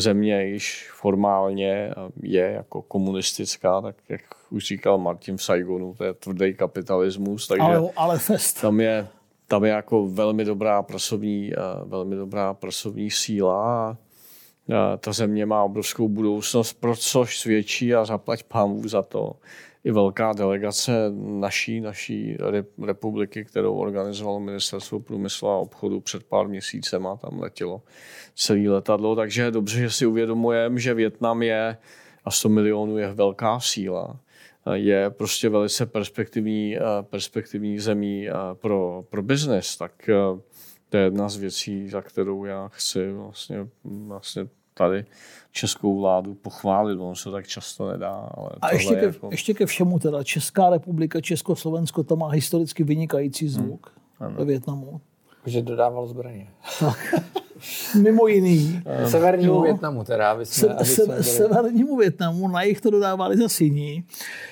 [0.00, 1.90] země již formálně
[2.22, 7.62] je jako komunistická, tak jak už říkal Martin v Saigonu, to je tvrdý kapitalismus, takže
[7.62, 8.60] ale, ale fest.
[8.60, 9.08] tam je
[9.48, 11.52] tam je jako velmi dobrá pracovní,
[11.84, 13.96] velmi dobrá pracovní síla a
[14.96, 19.32] ta země má obrovskou budoucnost, pro což svědčí a zaplať pámů za to,
[19.88, 22.36] i velká delegace naší, naší
[22.86, 27.82] republiky, kterou organizovalo Ministerstvo průmyslu a obchodu před pár měsícema, tam letělo
[28.34, 31.76] celé letadlo, takže je dobře, že si uvědomujeme, že Větnam je
[32.24, 34.20] a 100 milionů je velká síla,
[34.72, 40.10] je prostě velice perspektivní, perspektivní zemí pro, pro biznes, tak
[40.88, 44.48] to je jedna z věcí, za kterou já chci vlastně, vlastně
[44.78, 45.04] tady
[45.52, 48.28] českou vládu pochválit, ono se tak často nedá.
[48.34, 49.28] Ale a ještě ke, jako...
[49.30, 54.34] ještě ke všemu teda, Česká republika, Československo, to má historicky vynikající zvuk hmm.
[54.34, 55.00] ve Větnamu.
[55.46, 56.48] Že dodával zbraně.
[58.02, 58.82] Mimo jiný.
[59.06, 59.62] Severnímu jo.
[59.62, 60.30] Větnamu teda.
[60.30, 64.04] Aby jsme, se, aby se, severnímu Větnamu, na jich to dodávali za jiní.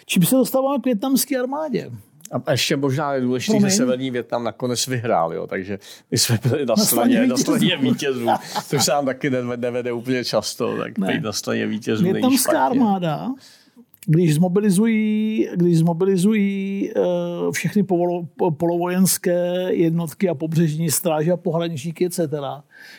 [0.06, 1.90] Čím se dostáváme k větnamské armádě.
[2.32, 5.78] A ještě možná je důležité, že Severní Větnam nakonec vyhrál, jo, takže
[6.10, 8.26] my jsme byli na straně, na straně vítězů,
[8.66, 11.06] což se nám taky nevede úplně často, tak ne.
[11.06, 13.28] být na straně vítězů Větnamská armáda,
[14.06, 22.20] když zmobilizují, když zmobilizují uh, všechny povolo, polovojenské jednotky a pobřežní stráže a pohraničníky, etc.,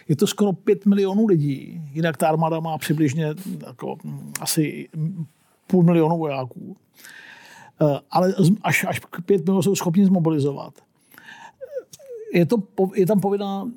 [0.08, 1.82] je to skoro 5 milionů lidí.
[1.94, 3.36] Jinak ta armáda má přibližně
[3.68, 3.98] jako,
[4.42, 4.88] asi
[5.68, 6.78] půl milionu vojáků.
[7.82, 10.74] Eh, ale až, až pět milionů jsou schopni zmobilizovat.
[12.34, 12.58] Je, to,
[12.96, 13.68] je tam povinná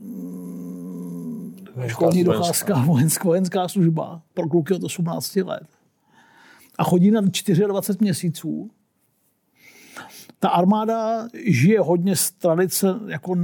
[1.86, 5.66] školní docházka, vojenská, vojenská služba pro kluky od 18 let.
[6.78, 8.70] A chodí na 24 měsíců.
[10.38, 13.36] Ta armáda žije hodně z tradice, jako,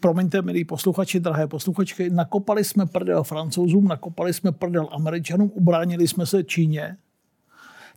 [0.00, 6.26] promiňte, milí posluchači, drahé posluchačky, nakopali jsme prdel francouzům, nakopali jsme prdel američanům, ubránili jsme
[6.26, 6.96] se Číně,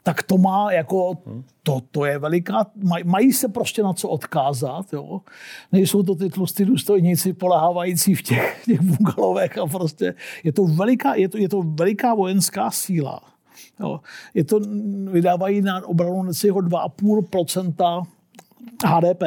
[0.03, 1.17] tak to má jako,
[1.63, 5.21] to, to je veliká, maj, mají se prostě na co odkázat, jo.
[5.71, 10.13] Nejsou to ty tlustí důstojníci polehávající v těch, těch bungalovech a prostě
[10.43, 13.21] je to veliká, je to, je to veliká vojenská síla.
[13.79, 13.99] Jo.
[14.33, 14.59] Je to,
[15.11, 18.03] vydávají na obranu necelého 2,5%
[18.85, 19.23] HDP,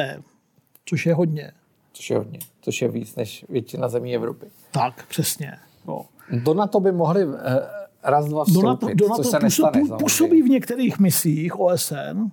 [0.85, 1.51] což je hodně.
[1.93, 4.45] Což je hodně, což je víc než většina zemí Evropy.
[4.71, 5.51] Tak, přesně.
[5.87, 6.05] Jo.
[6.43, 9.81] Do NATO by mohli eh, raz, dva vstoupit, do NATO, do NATO co se nestane.
[9.99, 12.27] Působí v některých misích OSN,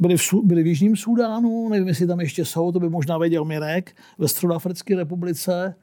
[0.00, 3.44] byli v, byli v Jižním Súdánu, nevím, jestli tam ještě jsou, to by možná věděl
[3.44, 5.74] Mirek, ve Středoafrické republice.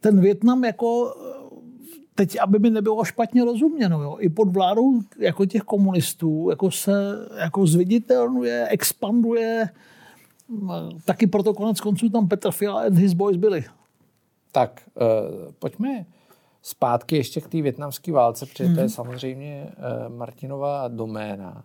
[0.00, 1.14] Ten Větnam jako
[2.14, 6.92] teď, aby mi nebylo špatně rozuměno, jo, i pod vládou jako těch komunistů jako se
[7.38, 9.68] jako zviditelnuje, expanduje.
[11.04, 13.64] Taky proto konec konců tam Petr Fiala and his boys byli.
[14.52, 16.04] Tak, uh, pojďme
[16.66, 18.74] zpátky ještě k té větnamské válce, protože hmm.
[18.74, 18.92] to je mhm.
[18.92, 19.72] samozřejmě
[20.08, 21.64] uh, Martinová doména.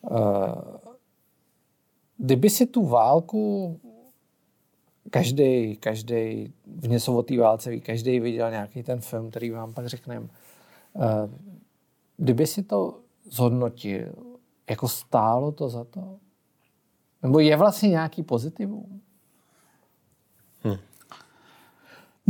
[0.00, 0.18] Uh,
[2.18, 3.80] kdyby si tu válku
[5.10, 9.74] každý, každý v něco o té válce ví, každý viděl nějaký ten film, který vám
[9.74, 10.26] pak řekneme.
[10.92, 11.04] Uh,
[12.16, 14.12] kdyby si to zhodnotil,
[14.70, 16.16] jako stálo to za to?
[17.22, 19.00] Nebo je vlastně nějaký pozitivum?
[20.62, 20.76] Hmm.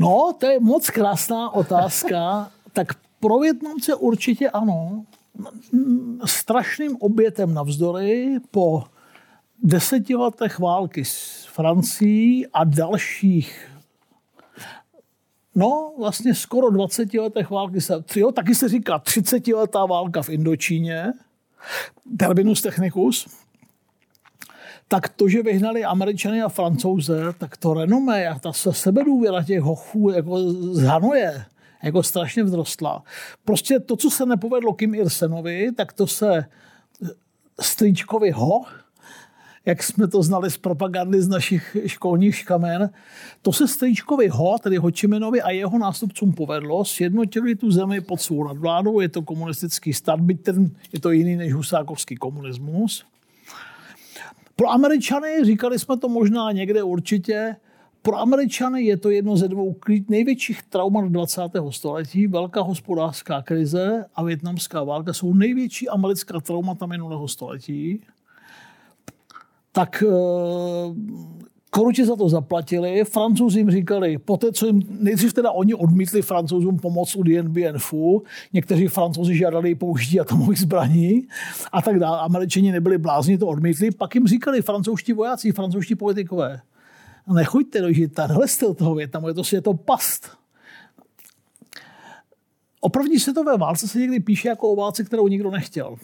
[0.01, 2.51] No, to je moc krásná otázka.
[2.73, 2.89] tak
[3.21, 5.05] pro Větnamce určitě ano.
[6.25, 8.85] Strašným obětem navzdory po
[9.63, 13.71] deseti letech války s Francií a dalších
[15.55, 20.29] No, vlastně skoro 20 letech války, se, jo, taky se říká 30 letá válka v
[20.29, 21.13] Indočíně,
[22.19, 23.29] terminus technicus,
[24.91, 30.11] tak to, že vyhnali Američany a Francouze, tak to renomé a ta sebedůvěra těch hochů
[30.11, 31.45] jako z Hanoje,
[31.83, 33.03] jako strašně vzrostla.
[33.45, 36.45] Prostě to, co se nepovedlo Kim Il-senovi, tak to se
[37.61, 38.63] strýčkovi Ho,
[39.67, 42.91] jak jsme to znali z propagandy z našich školních škamen,
[43.43, 48.45] to se Strýčkovi Ho, tedy Hočimenovi a jeho nástupcům povedlo, sjednotili tu zemi pod svou
[48.45, 53.05] nadvládou, je to komunistický stát, byť ten je to jiný než husákovský komunismus.
[54.61, 57.57] Pro Američany, říkali jsme to možná někde určitě,
[58.03, 59.77] pro Američany je to jedno ze dvou
[60.09, 61.43] největších traumat 20.
[61.71, 62.27] století.
[62.27, 68.03] Velká hospodářská krize a větnamská válka jsou největší americká traumata minulého století
[69.73, 70.11] tak eh,
[71.71, 76.79] Koruči za to zaplatili, francouzi jim říkali, poté, co jim nejdřív teda oni odmítli francouzům
[76.79, 77.23] pomoc u
[77.79, 81.27] Phu, někteří francouzi žádali použití atomových zbraní
[81.73, 82.19] a tak dále.
[82.19, 83.91] Američani nebyli blázni, to odmítli.
[83.91, 86.61] Pak jim říkali francouzští vojáci, francouzští politikové,
[87.35, 90.31] nechoďte do Žita, nelezte do toho Větnamu, je to, je to past.
[92.81, 95.97] O první světové válce se někdy píše jako o válce, kterou nikdo nechtěl.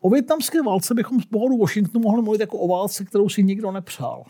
[0.00, 3.72] O větnamské válce bychom z pohledu Washingtonu mohli mluvit jako o válce, kterou si nikdo
[3.72, 4.24] nepřál.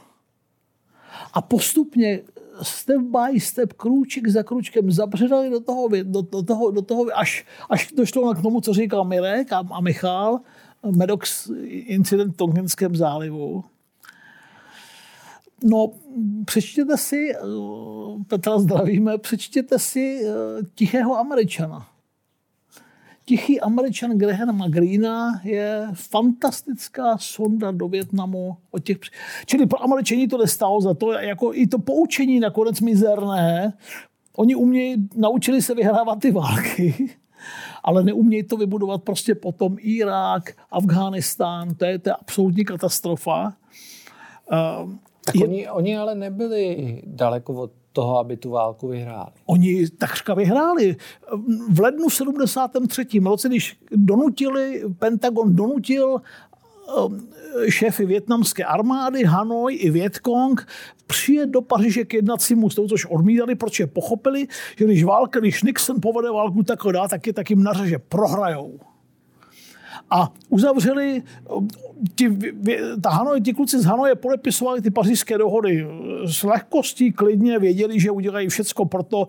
[1.36, 2.22] A postupně
[2.62, 7.46] step by step, krůček za krůčkem zabředali do toho, do, do toho, do toho až,
[7.70, 10.40] až došlo k tomu, co říkal Mirek a, a Michal,
[10.96, 13.64] Medox incident v Tonkinském zálivu.
[15.64, 15.92] No,
[16.44, 17.38] přečtěte si, eh,
[18.26, 20.32] Petra zdravíme, přečtěte si eh,
[20.74, 21.88] Tichého Američana.
[23.28, 28.56] Tichý američan Graham Greena je fantastická sonda do Větnamu.
[28.70, 28.98] O těch...
[29.46, 33.72] Čili pro američani to nestálo za to, jako i to poučení nakonec mizerné.
[34.36, 37.10] Oni umějí, naučili se vyhrávat ty války,
[37.84, 43.52] ale neumějí to vybudovat prostě potom Irák, Afghánistán, to je, to je absolutní katastrofa.
[44.52, 44.92] Uh,
[45.24, 45.46] tak je...
[45.46, 49.32] oni, oni ale nebyli daleko od toho, aby tu válku vyhráli.
[49.46, 50.96] Oni takřka vyhráli.
[51.70, 53.06] V lednu 73.
[53.24, 57.28] roce, když donutili, Pentagon donutil um,
[57.68, 60.66] šéfy větnamské armády, Hanoj i Vietkong,
[61.06, 64.46] přijet do Paříže k jednacímu stolu, což odmítali, protože pochopili,
[64.78, 68.80] že když válka, když Nixon povede válku takhle dá, tak je tak jim naře, prohrajou
[70.10, 71.22] a uzavřeli,
[72.14, 72.38] ti,
[73.02, 75.86] ta Hanoj, ti kluci z Hanoje podepisovali ty pařížské dohody
[76.26, 79.28] s lehkostí, klidně, věděli, že udělají všecko proto,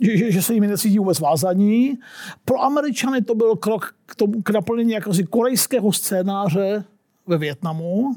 [0.00, 1.98] že, že, že se jim necítí vůbec vázaní.
[2.44, 6.84] Pro Američany to byl krok k, tomu, k naplnění jakési korejského scénáře
[7.26, 8.16] ve Větnamu.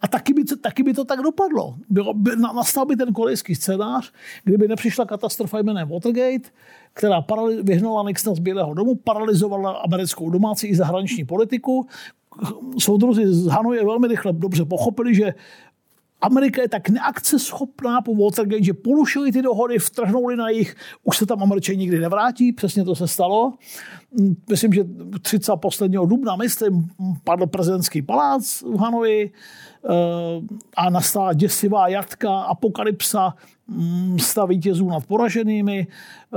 [0.00, 1.74] A taky by, taky by to tak dopadlo.
[1.88, 4.12] Bylo, by, nastal by ten korejský scénář,
[4.44, 6.50] kdyby nepřišla katastrofa jménem Watergate,
[6.92, 11.86] která parali, vyhnala Nixona z Bílého domu, paralizovala americkou domácí i zahraniční politiku.
[12.78, 15.34] Soudruzi z Hanoje velmi rychle dobře pochopili, že
[16.20, 21.26] Amerika je tak neakceschopná po Watergate, že porušili ty dohody, vtrhnouli na jich, už se
[21.26, 23.52] tam Američani nikdy nevrátí, přesně to se stalo.
[24.50, 24.84] Myslím, že
[25.22, 25.52] 30.
[25.56, 26.88] posledního dubna, myslím,
[27.24, 29.90] padl prezidentský palác v Hanoji eh,
[30.76, 33.34] a nastala děsivá jatka, apokalypsa,
[33.68, 36.36] mm, stav vítězů nad poraženými eh,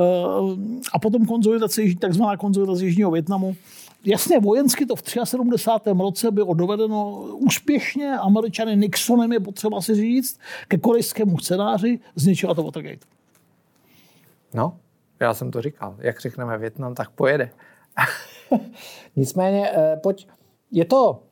[0.93, 3.55] a potom konzolidace, takzvaná konzolidace Jižního Větnamu
[4.05, 5.89] Jasně, vojensky to v 73.
[5.99, 12.63] roce bylo dovedeno úspěšně, američany Nixonem je potřeba si říct, ke korejskému scénáři zničila to
[12.63, 13.05] Watergate.
[14.53, 14.77] No,
[15.19, 15.95] já jsem to říkal.
[15.99, 17.49] Jak řekneme Větnam, tak pojede.
[19.15, 20.27] Nicméně, eh, pojď,
[20.71, 21.23] je to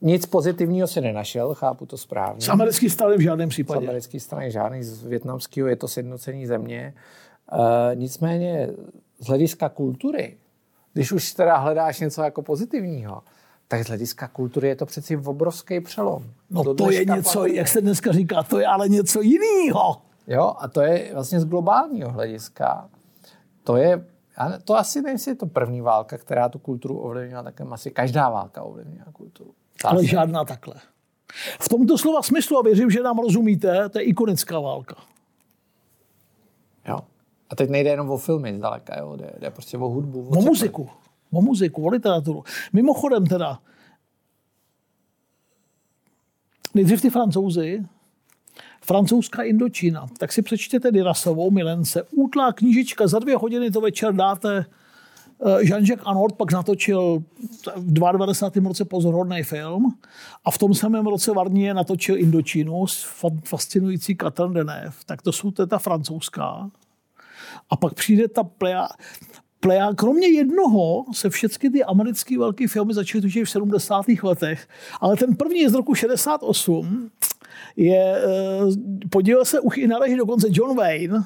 [0.00, 2.40] nic pozitivního si nenašel, chápu to správně.
[2.40, 3.86] Z americké strany v žádném případě.
[3.86, 6.94] Z americké strany žádný, z větnamského je to sjednocení země.
[7.52, 7.58] Uh,
[7.94, 8.68] nicméně
[9.20, 10.36] z hlediska kultury
[10.92, 13.22] když už teda hledáš něco jako pozitivního,
[13.68, 16.24] tak z hlediska kultury je to přeci obrovský přelom.
[16.50, 17.54] No to je něco, platí.
[17.54, 20.02] jak se dneska říká, to je ale něco jiného.
[20.26, 22.88] Jo, a to je vlastně z globálního hlediska.
[23.64, 24.06] To je,
[24.64, 28.62] to asi nevím, je to první válka, která tu kulturu ovlivnila, tak asi každá válka
[28.62, 29.54] ovlivnila kulturu.
[29.84, 30.06] Ale asi.
[30.06, 30.74] žádná takhle.
[31.60, 34.96] V tomto slova smyslu, a věřím, že nám rozumíte, to je ikonická válka.
[36.88, 37.00] Jo.
[37.52, 39.16] A teď nejde jenom o filmy zdaleka, jo?
[39.16, 40.28] Jde, jde prostě o hudbu.
[40.28, 40.88] O, o muziku.
[41.32, 42.44] O muziku, o literaturu.
[42.72, 43.58] Mimochodem teda,
[46.74, 47.84] nejdřív ty francouzi,
[48.84, 52.06] francouzská Indočína, tak si přečtěte Dirasovou Milence.
[52.10, 54.66] Útlá knížička, za dvě hodiny to večer dáte.
[55.46, 57.22] Eh, Jean-Jacques Anord pak natočil
[57.76, 58.68] v 22.
[58.68, 59.98] roce pozorhodný film
[60.44, 62.84] a v tom samém roce Varnier natočil Indočínu,
[63.44, 64.92] fascinující Katrin Deneuve.
[65.06, 66.70] Tak to jsou ta francouzská.
[67.72, 68.88] A pak přijde ta plea,
[69.60, 74.04] plea, kromě jednoho se všechny ty americké velké filmy začaly točit v 70.
[74.22, 74.68] letech,
[75.00, 77.10] ale ten první je z roku 68,
[77.76, 81.24] je, eh, podíval se už i na režii dokonce John Wayne,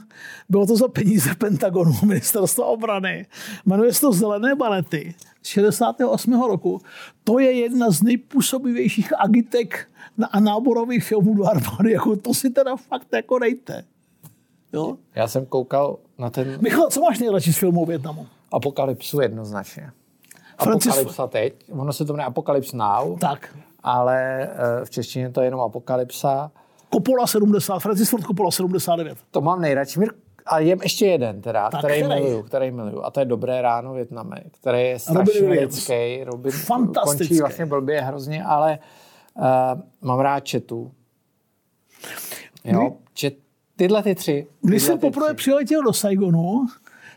[0.49, 3.27] bylo to za peníze Pentagonu, ministerstva obrany,
[3.67, 6.33] jmenuje se to Zelené balety z 68.
[6.33, 6.81] roku.
[7.25, 9.89] To je jedna z nejpůsobivějších agitek
[10.31, 13.85] a náborových filmů do armády, jako to si teda fakt jako dejte.
[14.77, 14.97] Jo?
[15.15, 16.59] Já jsem koukal na ten...
[16.61, 18.27] Michal, co máš nejradši z filmu o Větnamu?
[18.53, 19.91] Apokalypsu jednoznačně.
[20.63, 20.93] Francis...
[20.93, 23.57] Apokalypsa teď, ono se to jmenuje Apokalypse Now, tak.
[23.83, 26.51] ale eh, v češtině to je jenom Apokalypsa.
[26.93, 29.19] Coppola 70, Francis Ford Coppola 79.
[29.31, 30.01] To mám nejradši.
[30.47, 33.03] A je ještě jeden, teda, tak, který, který, miluju, který miluju.
[33.05, 36.25] A to je Dobré ráno Větname, který je strašně lidský.
[36.25, 37.29] Robin Fantastický.
[37.29, 38.79] končí vlastně blbě hrozně, ale
[39.35, 39.45] uh,
[40.01, 40.93] mám rád četu.
[42.65, 43.35] Jo, čet,
[43.77, 44.47] Tyhle ty tři.
[44.63, 46.67] Když jsem poprvé přiletěl do Saigonu,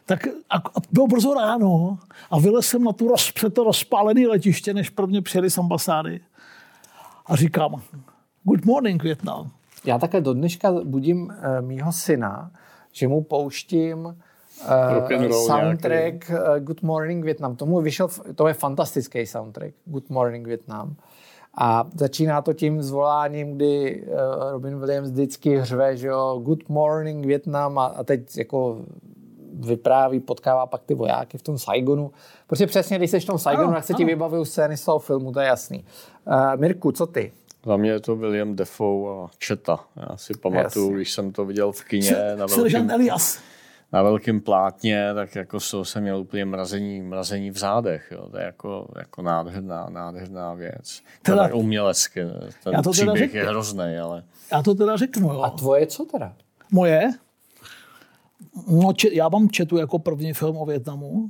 [0.05, 1.99] tak a, a bylo brzo ráno
[2.31, 6.19] a vylez jsem na tu roz, před to rozpálené letiště, než prvně přijeli z ambasády.
[7.25, 7.81] A říkám,
[8.43, 9.51] good morning, Vietnam.
[9.85, 11.31] Já také do dneška budím uh,
[11.67, 12.51] mýho syna,
[12.91, 17.55] že mu pouštím uh, soundtrack uh, Good Morning Vietnam.
[17.55, 20.95] Tomu vyšel, to je fantastický soundtrack, Good Morning Vietnam.
[21.57, 27.25] A začíná to tím zvoláním, kdy eh, Robin Williams vždycky hřve, že jo, good morning
[27.25, 28.81] Vietnam a, a teď jako
[29.53, 32.11] vypráví, potkává pak ty vojáky v tom Saigonu.
[32.47, 35.31] Protože přesně, když jsi v tom Saigonu, tak se ti vybavují scény z toho filmu,
[35.31, 35.85] to je jasný.
[36.27, 37.31] Uh, Mirku, co ty?
[37.65, 39.79] Za mě je to William Defoe a Četa.
[39.95, 42.15] Já si pamatuju, když jsem to viděl v kině.
[42.35, 42.91] na velkým...
[42.91, 43.39] Elias
[43.93, 48.07] na velkém plátně, tak jako z toho jsem měl úplně mrazení, mrazení v zádech.
[48.11, 48.29] Jo.
[48.31, 51.01] To je jako, jako nádherná, nádherná věc.
[51.21, 52.21] Teda, teda umělecky.
[52.63, 54.23] Ten já to příběh teda řeknu, je hrozný, ale...
[54.51, 55.41] Já to teda řeknu, jo.
[55.41, 56.33] A tvoje co teda?
[56.71, 57.11] Moje?
[58.67, 61.29] No, če, já mám četu jako první film o Větnamu.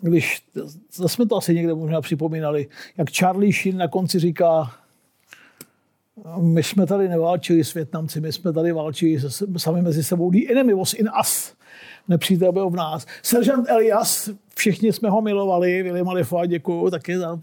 [0.00, 0.42] Když,
[1.06, 4.72] jsme to asi někde možná připomínali, jak Charlie Sheen na konci říká,
[6.40, 9.18] my jsme tady neválčili s Větnamci, my jsme tady válčili
[9.56, 10.30] sami mezi sebou.
[10.30, 11.54] The enemy was in us.
[12.08, 13.06] Nepřítel byl v nás.
[13.22, 17.38] Seržant Elias, všichni jsme ho milovali, William Defoe, děkuju taky za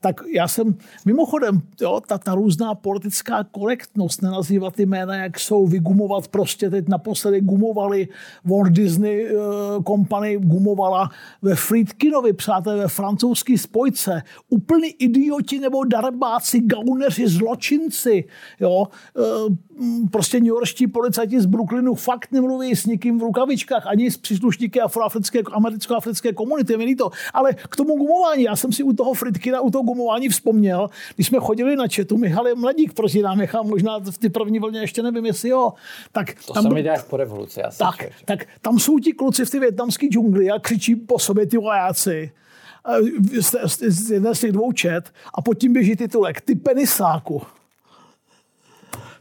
[0.00, 6.28] tak já jsem, mimochodem, jo, ta, ta různá politická korektnost, nenazývat jména, jak jsou, vygumovat
[6.28, 8.08] prostě, teď naposledy gumovali
[8.44, 9.40] Walt Disney uh,
[9.84, 11.10] Company, gumovala
[11.42, 18.24] ve Friedkinovi, přátelé, ve francouzský spojce, úplný idioti nebo darbáci, gauneři, zločinci,
[18.60, 19.54] jo, uh,
[20.10, 25.40] prostě Yorkští policajti z Brooklynu fakt nemluví s nikým v rukavičkách, ani s příslušníky afroafrické,
[25.52, 27.10] americko americké komunity, mi to.
[27.34, 31.26] Ale k tomu gumování, já jsem si u toho Fritkina, u toho gumování vzpomněl, když
[31.26, 34.80] jsme chodili na četu, Michal je mladík, prosím nám, Michal, možná v ty první vlně
[34.80, 35.72] ještě nevím, jestli jo.
[36.12, 37.60] Tak To tam, se mi děláš po revoluci.
[37.60, 38.12] Já tak, člověk.
[38.24, 42.30] tak tam jsou ti kluci v ty větnamské džungli a křičí po sobě ty vojáci
[42.88, 46.54] eh, z, z, z jedné z těch dvou čet a pod tím běží titulek Ty
[46.54, 47.42] penisáku.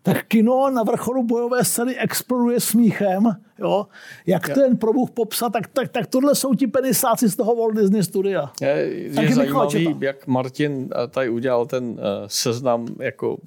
[0.03, 3.23] Tak kino na vrcholu bojové scény exploduje smíchem.
[3.59, 3.87] Jo?
[4.25, 8.03] Jak ten probuch popsat, tak, tak, tak tohle jsou ti penisáci z toho Walt Disney
[8.03, 8.51] studia.
[8.61, 11.97] Je, je Michal zajímavý, jak Martin tady udělal ten uh,
[12.27, 13.37] seznam jako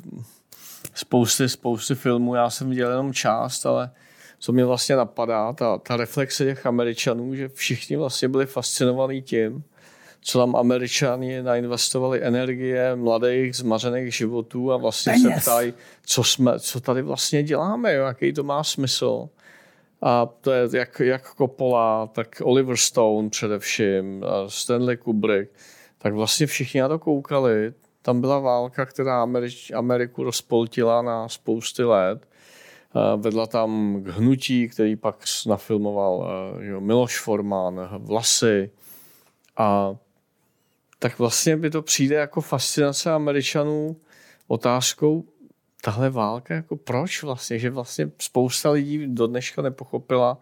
[0.95, 2.35] spousty, spousty filmů.
[2.35, 3.91] Já jsem viděl jenom část, ale
[4.39, 9.65] co mě vlastně napadá, ta, ta reflexe těch Američanů, že všichni vlastně byli fascinovaní tím,
[10.27, 15.45] co tam Američani nainvestovali energie mladých, zmařených životů a vlastně Peněz.
[15.45, 15.75] se ptají,
[16.07, 19.29] co, jsme, co tady vlastně děláme, jo, jaký to má smysl.
[20.03, 25.53] A to je jak, jak Coppola, tak Oliver Stone především, Stanley Kubrick,
[25.99, 27.73] tak vlastně všichni na to koukali.
[28.03, 32.29] Tam byla válka, která Američ, Ameriku rozpoltila na spousty let.
[33.17, 36.29] Vedla tam k hnutí, který pak nafilmoval
[36.61, 38.71] eh, jo, Miloš Forman, Vlasy.
[39.57, 39.97] A
[40.99, 43.97] tak vlastně by to přijde jako fascinace Američanů
[44.49, 45.25] otázkou,
[45.83, 50.39] tahle válka, jako proč vlastně, že vlastně spousta lidí do dneška nepochopila,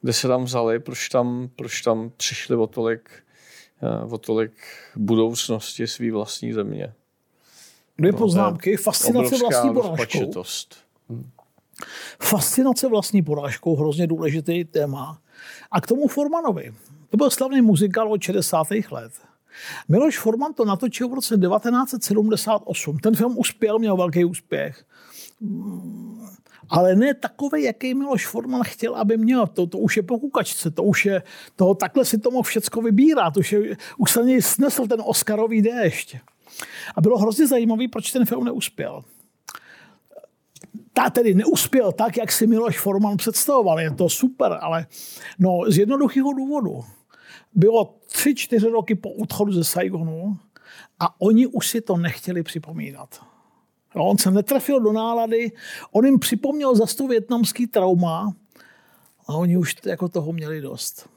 [0.00, 3.10] kde se tam vzali, proč tam, proč tam přišli o tolik,
[3.82, 4.52] eh, o tolik
[4.96, 6.92] budoucnosti své vlastní země.
[7.98, 8.76] Dvě No, poznámky.
[8.76, 10.42] Fascinace vlastní porážkou.
[12.22, 15.20] Fascinace vlastní porážkou, hrozně důležitý téma.
[15.70, 16.74] A k tomu Formanovi.
[17.10, 18.66] To byl slavný muzikál od 60.
[18.90, 19.12] let.
[19.88, 22.98] Miloš Forman to natočil v roce 1978.
[22.98, 24.84] Ten film uspěl, měl velký úspěch.
[26.68, 29.46] Ale ne takový, jaký Miloš Forman chtěl, aby měl.
[29.46, 31.22] To, to už je po kukačce, to už je,
[31.56, 33.36] to, takhle si to mohl všecko vybírat.
[33.36, 36.16] Už, je, už se něj snesl ten Oscarový déšť.
[36.96, 39.04] A bylo hrozně zajímavý, proč ten film neuspěl
[40.92, 43.80] ta tedy neuspěl tak, jak si Miloš Forman představoval.
[43.80, 44.86] Je to super, ale
[45.38, 46.84] no, z jednoduchého důvodu.
[47.54, 50.38] Bylo tři, čtyři roky po odchodu ze Saigonu
[51.00, 53.20] a oni už si to nechtěli připomínat.
[53.96, 55.52] Jo, on se netrefil do nálady,
[55.92, 58.34] on jim připomněl zase to větnamský trauma
[59.26, 61.08] a oni už jako toho měli dost.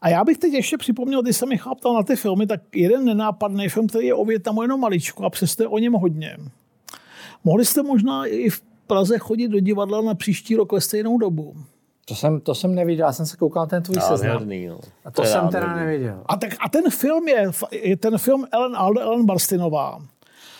[0.00, 3.04] A já bych teď ještě připomněl, když jsem Michal ptal na ty filmy, tak jeden
[3.04, 6.36] nenápadný film, který je o Větnamu jenom maličko a přesto o něm hodně.
[7.44, 11.56] Mohli jste možná i v Praze chodit do divadla na příští rok ve stejnou dobu.
[12.10, 14.48] To jsem, to jsem neviděl, já jsem se koukal na ten tvůj seznam.
[14.68, 14.80] No.
[15.04, 16.22] A to je jsem teda neviděl.
[16.26, 19.98] A, tak, a ten film je, je ten film Ellen Alde, Ellen Barstinová.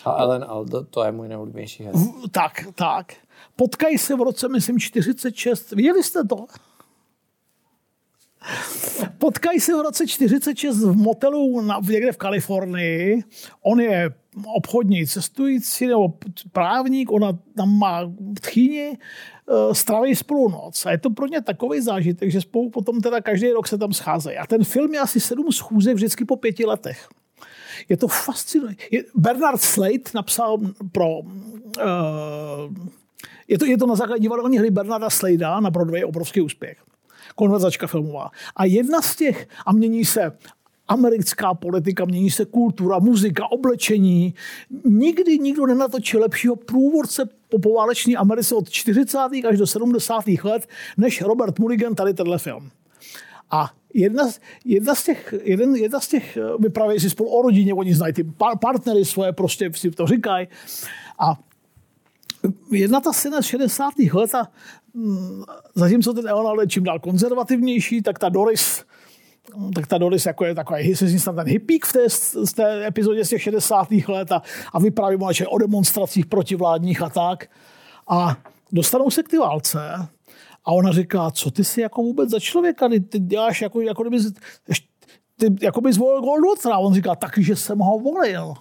[0.05, 2.01] A Ellen Aldo, to je můj nejoblíbenější herec.
[2.01, 3.13] V- Tak, tak.
[3.55, 5.71] Potkají se v roce, myslím, 46.
[5.71, 6.45] Viděli jste to?
[9.17, 13.23] Potkají se v roce 46 v motelu na, někde v Kalifornii.
[13.61, 14.09] On je
[14.55, 16.13] obchodní cestující nebo
[16.51, 18.97] právník, ona tam má tchýni,
[19.73, 20.85] straví spolu noc.
[20.85, 23.93] A je to pro ně takový zážitek, že spolu potom teda každý rok se tam
[23.93, 24.37] scházejí.
[24.37, 27.07] A ten film je asi sedm schůzek vždycky po pěti letech.
[27.89, 28.83] Je to fascinující.
[29.15, 30.57] Bernard Slade napsal
[30.91, 31.19] pro...
[31.19, 31.27] Uh,
[33.47, 36.77] je, to, je to na základě divadelní hry Bernarda Slada na Broadway obrovský úspěch.
[37.35, 38.29] Konverzačka filmová.
[38.55, 40.31] A jedna z těch, a mění se
[40.87, 44.33] americká politika, mění se kultura, muzika, oblečení.
[44.85, 49.19] Nikdy nikdo nenatočil lepšího průvodce po poválečné Americe od 40.
[49.49, 50.23] až do 70.
[50.43, 52.71] let, než Robert Mulligan tady tenhle film.
[53.51, 54.23] A jedna,
[54.65, 58.13] jedna z těch, jeden, jedna z těch eh, vypravějí si spolu o rodině, oni znají
[58.13, 60.47] ty par- partnery svoje, prostě si to říkají.
[61.19, 61.39] A
[62.71, 63.93] jedna ta scéna z 60.
[64.13, 64.47] let a
[64.93, 65.43] mm,
[65.75, 68.83] zatímco ten Eonald je čím dál konzervativnější, tak ta Doris
[69.75, 72.09] tak ta Doris jako je takový, se z ní ten hippík v té,
[72.43, 73.87] z té epizodě z těch 60.
[74.07, 74.41] let a,
[74.73, 77.47] a vypráví mu o demonstracích protivládních a tak.
[78.07, 78.37] A
[78.71, 79.79] dostanou se k ty válce
[80.65, 84.03] a ona říká, co ty jsi jako vůbec za člověka, ty, ty děláš jako, jako
[84.03, 84.17] kdyby,
[85.37, 86.75] ty jako bys volil Goldwatera.
[86.75, 88.53] A on říká, taky, že jsem ho volil.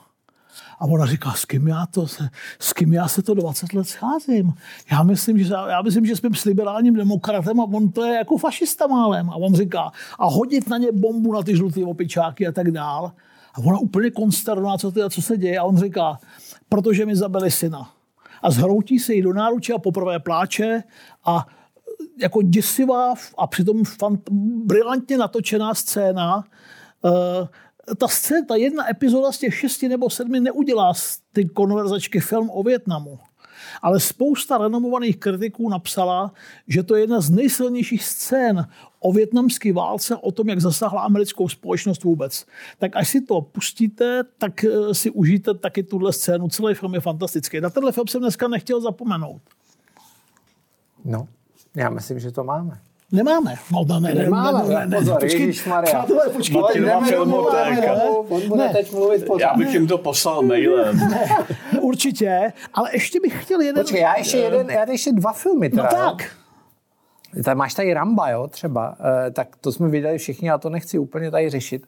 [0.80, 2.28] A ona říká, s kým já, to se,
[2.58, 4.52] s kým já se to 20 let scházím.
[4.90, 8.38] Já myslím, že, já myslím, že jsme s liberálním demokratem a on to je jako
[8.38, 9.30] fašista málem.
[9.30, 13.12] A on říká, a hodit na ně bombu na ty žlutý opičáky a tak dál.
[13.54, 15.58] A ona úplně konsternovaná, co, to, co se děje.
[15.58, 16.18] A on říká,
[16.68, 17.90] protože mi zabili syna.
[18.42, 20.82] A zhroutí se jí do náruče a poprvé pláče
[21.24, 21.46] a
[22.20, 24.30] jako děsivá a přitom fant,
[24.64, 26.44] brilantně natočená scéna.
[27.02, 27.12] Uh,
[27.98, 30.92] ta scéna, ta jedna epizoda z těch šesti nebo sedmi neudělá
[31.32, 33.18] ty konverzačky film o Větnamu.
[33.82, 36.32] Ale spousta renomovaných kritiků napsala,
[36.68, 38.66] že to je jedna z nejsilnějších scén
[39.00, 42.46] o větnamské válce, o tom, jak zasáhla americkou společnost vůbec.
[42.78, 46.48] Tak až si to pustíte, tak eh, si užijte taky tuhle scénu.
[46.48, 47.60] Celý film je fantastický.
[47.60, 49.42] Na tenhle film jsem dneska nechtěl zapomenout.
[51.04, 51.28] No,
[51.76, 52.80] já myslím, že to máme.
[53.12, 53.54] Nemáme.
[53.72, 56.60] No, no ne, Nemáme, ne, ne, ne, pozor, počkej, přátelé, počkejte.
[56.60, 57.94] Martin, ne, ne, filmotéka.
[57.94, 59.46] ne, On bude ne, teď mluvit pořád.
[59.50, 60.96] Já bych jim to poslal mailem.
[60.98, 61.28] ne,
[61.80, 63.84] určitě, ale ještě bych chtěl jeden...
[63.84, 66.10] Počkej, já ještě jeden, já ještě dva filmy No teda, jo.
[66.10, 66.30] tak,
[67.44, 68.96] Tady máš tady Ramba, jo, třeba.
[69.26, 71.86] E, tak to jsme viděli všichni, já to nechci úplně tady řešit.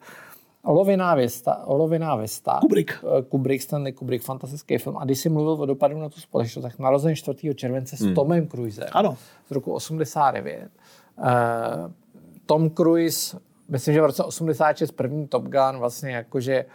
[0.65, 2.57] Oloviná věsta, Oloviná věsta.
[2.61, 2.91] Kubrick.
[2.91, 4.97] E, Kubrick, Stanley Kubrick, fantastický film.
[4.97, 7.55] A když jsi mluvil o dopadu na tu společnost, tak narozen 4.
[7.55, 8.87] července s Tomem Cruisem.
[8.91, 9.17] Ano.
[9.47, 10.69] Z roku 89.
[11.17, 11.93] E,
[12.45, 13.37] Tom Cruise,
[13.69, 16.65] myslím, že v roce 86 první Top Gun, vlastně jakože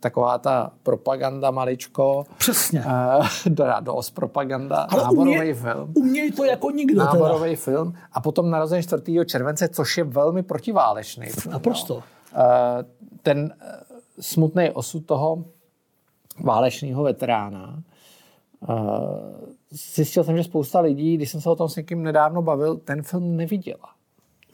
[0.00, 2.24] taková ta propaganda maličko.
[2.38, 2.84] přesně.
[3.46, 7.00] E, teda dost propaganda, Ale náborový umě, film umějí to jako nikdo.
[7.00, 7.12] Teda.
[7.12, 9.02] náborový film a potom narozen 4.
[9.26, 11.52] července, což je velmi protiválečný film.
[11.52, 11.94] Naprosto.
[11.94, 12.02] jo.
[12.34, 12.84] Eh,
[13.22, 13.66] Ten eh,
[14.20, 15.44] smutný osud toho
[16.40, 17.82] válečného veterána.
[19.94, 23.02] Zjistil jsem, že spousta lidí, když jsem se o tom s někým nedávno bavil, ten
[23.02, 23.88] film neviděla.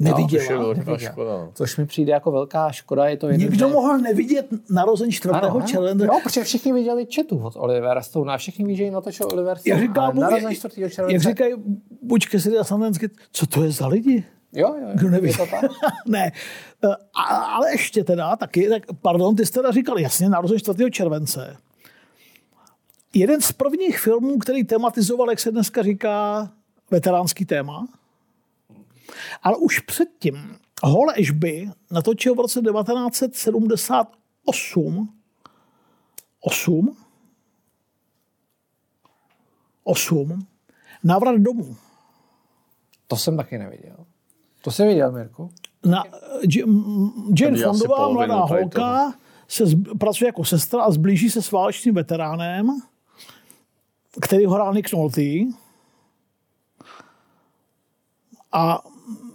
[0.01, 0.43] Neviděla.
[0.43, 1.13] Což je velká Neviděla.
[1.13, 1.31] škoda.
[1.31, 1.51] no.
[1.55, 3.07] Což mi přijde jako velká škoda.
[3.09, 5.33] Je to jeden Někdo z- mohl nevidět narozen 4.
[5.35, 5.67] Ano, ano.
[5.67, 6.05] července.
[6.07, 9.59] Jo, protože všichni viděli četu od Olivera Stone a všichni ví, že ji natočil Oliver
[9.59, 9.75] Stone.
[9.77, 10.75] Jak říká, ale bu- narozen jak, 4.
[10.91, 11.13] července.
[11.13, 11.55] jak říkají
[12.03, 12.65] buď Cassidy a
[13.33, 14.25] co to je za lidi?
[14.53, 15.29] jo, jo, jo, Kdo neví?
[15.29, 15.71] je to tak.
[16.07, 16.33] ne,
[17.15, 20.91] a, ale ještě teda taky, tak pardon, ty jsi teda říkal, jasně, narozen 4.
[20.91, 21.57] července.
[23.15, 26.49] Jeden z prvních filmů, který tematizoval, jak se dneska říká,
[26.91, 27.89] veteránský téma.
[29.43, 35.15] Ale už předtím Hall Ashby natočil v roce 1978
[36.45, 36.97] 8
[39.85, 40.47] 8
[41.05, 41.77] Návrat domů.
[43.07, 43.97] To jsem taky neviděl.
[44.63, 45.51] To jsi viděl, Mirku?
[45.85, 46.05] Na,
[46.63, 49.15] m- Jane Fondová, mladá holka,
[49.49, 52.81] se zb- pracuje jako sestra a zblíží se s válečným veteránem,
[54.21, 55.23] který ho hrál Nick Nolte.
[58.53, 58.85] A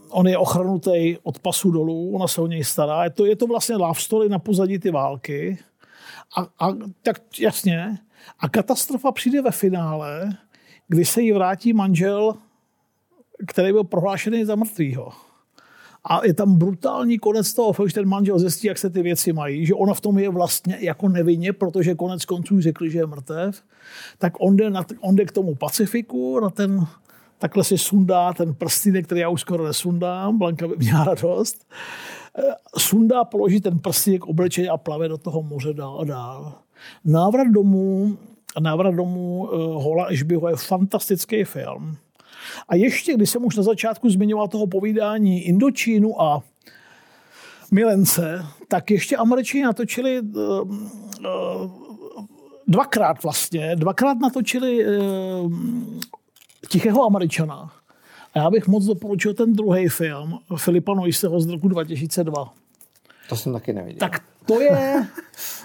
[0.09, 3.03] on je ochrnutý od pasu dolů, ona se o něj stará.
[3.03, 5.59] Je to, je to vlastně love story na pozadí ty války.
[6.37, 7.97] A, a tak jasně.
[8.39, 10.37] A katastrofa přijde ve finále,
[10.87, 12.33] kdy se jí vrátí manžel,
[13.47, 15.11] který byl prohlášený za mrtvýho.
[16.05, 19.65] A je tam brutální konec toho, že ten manžel zjistí, jak se ty věci mají,
[19.65, 23.63] že ona v tom je vlastně jako nevinně, protože konec konců řekli, že je mrtev,
[24.17, 26.85] tak on jde, na, on jde k tomu Pacifiku, na ten,
[27.39, 31.65] takhle si sundá ten prstínek, který já už skoro nesundám, Blanka by měla radost,
[32.37, 36.53] Eh, sundá, položí ten prstínek oblečeně a plave do toho moře dál a dál.
[37.05, 38.17] Návrat domů,
[38.59, 41.97] návrat domů uh, Hola Ashbyho je fantastický film.
[42.69, 46.43] A ještě, když jsem už na začátku zmiňoval toho povídání Indočínu a
[47.71, 51.71] Milence, tak ještě Američani natočili uh, uh,
[52.67, 55.51] dvakrát vlastně, dvakrát natočili uh,
[56.69, 57.71] Tichého Američana.
[58.33, 62.53] A já bych moc doporučil ten druhý film Filipa Noiseho z roku 2002.
[63.29, 63.99] To jsem taky neviděl.
[63.99, 65.07] Tak to je...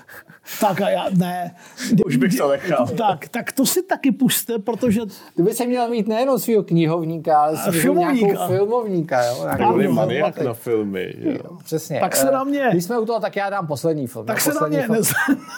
[0.60, 1.54] tak a já, ne.
[2.06, 2.86] Už bych to nechal.
[2.86, 5.00] Tak, tak to si taky puste, protože
[5.36, 8.26] Ty by se měl mít nejenom svého knihovníka, ale si filmovníka.
[8.26, 9.24] nějakou filmovníka.
[9.24, 9.46] Jo?
[9.58, 11.14] Nějakou maniak na filmy.
[11.18, 11.56] jo.
[11.64, 12.00] Přesně.
[12.00, 14.26] Tak se Eh, na mě- Když jsme u toho, tak já dám poslední film.
[14.26, 15.12] tak se na poslední mě film, nez,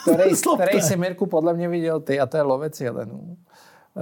[0.15, 3.37] který, který si Mirku podle mě viděl ty a to je Lovec jelenů.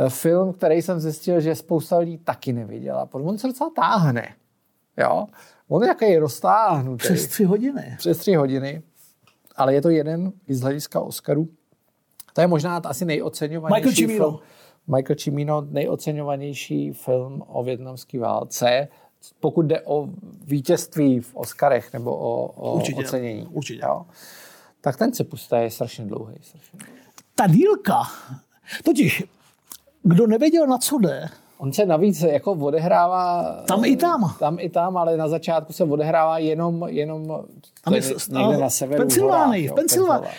[0.06, 3.08] Eh, Film, který jsem zjistil, že spousta lidí taky neviděla.
[3.12, 4.28] On se docela táhne.
[4.98, 5.26] Jo?
[5.68, 6.98] On je takový roztáhnutý.
[7.04, 7.96] Přes tři hodiny.
[7.98, 8.82] přes tři hodiny,
[9.60, 11.48] ale je to jeden i z hlediska Oscaru.
[12.34, 14.26] To je možná asi nejoceňovanější Michael Cimino.
[14.32, 14.40] film.
[14.96, 18.88] Michael Cimino, nejoceňovanější film o větnamské válce,
[19.40, 20.08] pokud jde o
[20.46, 23.00] vítězství v Oscarech nebo o, o Určitě.
[23.00, 23.48] ocenění.
[23.48, 23.82] Určitě.
[23.86, 24.06] Jo?
[24.82, 26.36] Tak ten se puste, je strašně dlouhý.
[26.42, 26.94] Strašně dlouhý.
[27.36, 28.02] Ta dílka,
[28.86, 29.24] totiž,
[30.04, 31.30] kdo nevěděl, na co jde,
[31.62, 33.44] On se navíc jako odehrává...
[33.68, 34.36] Tam i tam.
[34.40, 37.28] Tam i tam, ale na začátku se odehrává jenom, jenom
[37.84, 39.02] Tam je někde na severu.
[39.02, 40.30] Pensylvánii, v Pensylvánii.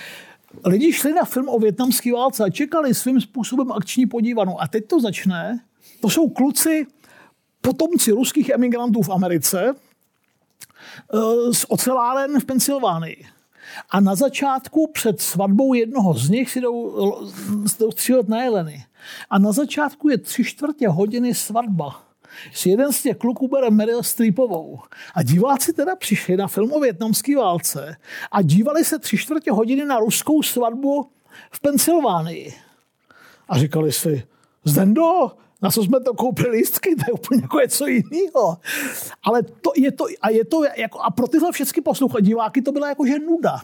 [0.65, 4.61] lidi šli na film o větnamské válce a čekali svým způsobem akční podívanou.
[4.61, 5.61] A teď to začne.
[6.01, 6.87] To jsou kluci,
[7.61, 9.75] potomci ruských emigrantů v Americe
[11.15, 13.27] eh, z oceláren v Pensylvánii.
[13.91, 17.11] A na začátku před svatbou jednoho z nich si jdou,
[17.79, 18.85] jdou střílet na jeleny.
[19.31, 22.03] A na začátku je tři čtvrtě hodiny svatba.
[22.53, 24.79] Si jeden z těch kluků bere Meryl Streepovou.
[25.15, 27.97] A diváci teda přišli na film o větnamské válce
[28.33, 31.11] a dívali se tři čtvrtě hodiny na ruskou svatbu
[31.51, 32.55] v Pensylvánii.
[33.49, 34.23] A říkali si,
[34.65, 35.31] Zdendo,
[35.63, 38.59] na co jsme to koupili lístky, to je úplně jako něco jiného.
[39.23, 42.73] Ale to je to, a je to jako, a pro tyhle všechny posluchače, diváky to
[42.73, 43.61] byla jakože nuda.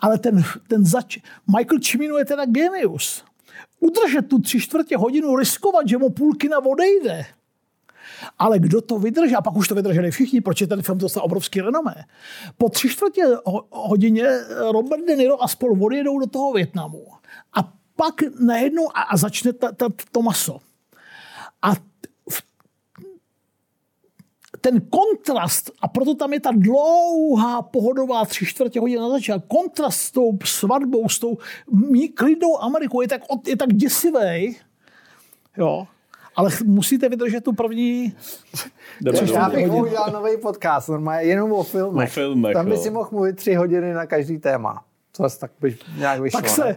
[0.00, 1.18] Ale ten, ten zač,
[1.56, 3.24] Michael Cimino je teda genius.
[3.82, 7.26] Udržet tu tři čtvrtě hodinu, riskovat, že mu půlkina odejde.
[8.38, 11.60] Ale kdo to vydrží, a pak už to vydrželi všichni, proč ten film dostal obrovský
[11.60, 11.94] renomé.
[12.58, 13.22] Po tři čtvrtě
[13.70, 14.24] hodině
[14.72, 17.06] Robert De Niro a spolu odjedou do toho Větnamu.
[17.54, 20.58] A pak najednou a, a začne ta, ta, to maso.
[21.62, 21.72] A
[24.62, 30.00] ten kontrast, a proto tam je ta dlouhá pohodová tři čtvrtě hodina na začátku, kontrast
[30.00, 31.38] s tou svatbou, s tou
[32.14, 34.56] klidnou Amerikou je tak, je tak děsivý,
[35.56, 35.86] jo,
[36.36, 38.16] ale musíte vydržet tu první...
[39.32, 42.08] Já bych mohl udělat nový podcast, normálně jenom o filmech.
[42.08, 44.84] O filmech Tam by si mohl mluvit tři hodiny na každý téma.
[45.16, 46.40] To tak by nějak vyšlo.
[46.40, 46.76] Tak se,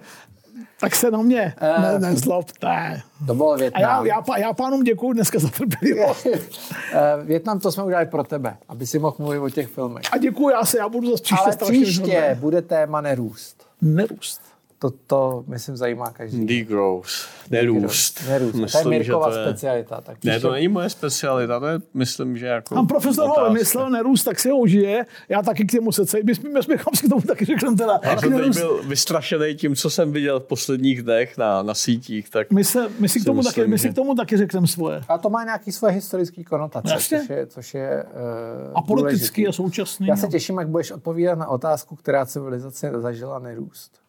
[0.80, 3.02] tak se na mě uh, ne, nezlobte.
[3.28, 3.84] To bylo Větnam.
[3.84, 6.28] A já, já, já pánům děkuji dneska za trpělivost.
[7.24, 10.04] Větnam to jsme udělali pro tebe, aby si mohl mluvit o těch filmech.
[10.12, 13.68] A děkuji, já se, já budu zase příště Ale příště bude téma nerůst.
[13.82, 14.55] Nerůst
[14.90, 16.46] to, to myslím zajímá každý.
[16.46, 17.10] Degrowth,
[17.52, 18.28] nerůst.
[18.28, 18.56] Nerůst.
[18.56, 19.46] Myslím, to je Mirkova to je...
[19.46, 20.02] specialita.
[20.02, 23.90] Tak ne, to není moje specialita, to je, myslím, že jako Pan profesor Hole myslel
[23.90, 25.06] nerůst, tak si ho užije.
[25.30, 28.00] Já taky k němu se celý, my jsme, my jsme k tomu taky řekli teda.
[28.04, 32.30] Já jsem teď byl vystrašený tím, co jsem viděl v posledních dnech na, na sítích.
[32.30, 34.68] Tak my, se, my, si, k tomu myslím, taky, my si k tomu taky řekneme
[34.68, 35.02] svoje.
[35.08, 37.20] A to má nějaký svoje historické konotace, Jasně.
[37.20, 40.08] což je, což je uh, A politický a současný.
[40.08, 40.32] Já se no.
[40.32, 44.05] těším, jak budeš odpovídat na otázku, která civilizace zažila nerůst a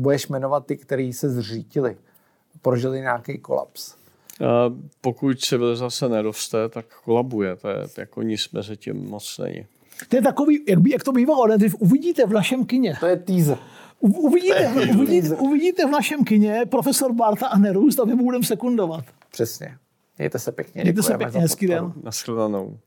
[0.00, 1.96] budeš jmenovat ty, kteří se zřítili,
[2.62, 3.94] prožili nějaký kolaps.
[5.00, 7.56] Pokud civilizace neroste, tak kolabuje.
[7.56, 9.66] To je jako nic mezi tím moc není.
[10.08, 11.56] To je takový, jak, by, jak to bývalo, ne?
[11.78, 12.96] uvidíte v našem kině.
[13.00, 13.58] To je teaser.
[14.00, 19.04] U, uvidíte, uvidíte, uvidíte v našem kině profesor Barta a Nerůst a my budeme sekundovat.
[19.30, 19.76] Přesně.
[20.18, 20.82] Mějte se pěkně.
[20.82, 21.92] Mějte se pěkně, hezký den.
[22.02, 22.78] Naschledanou.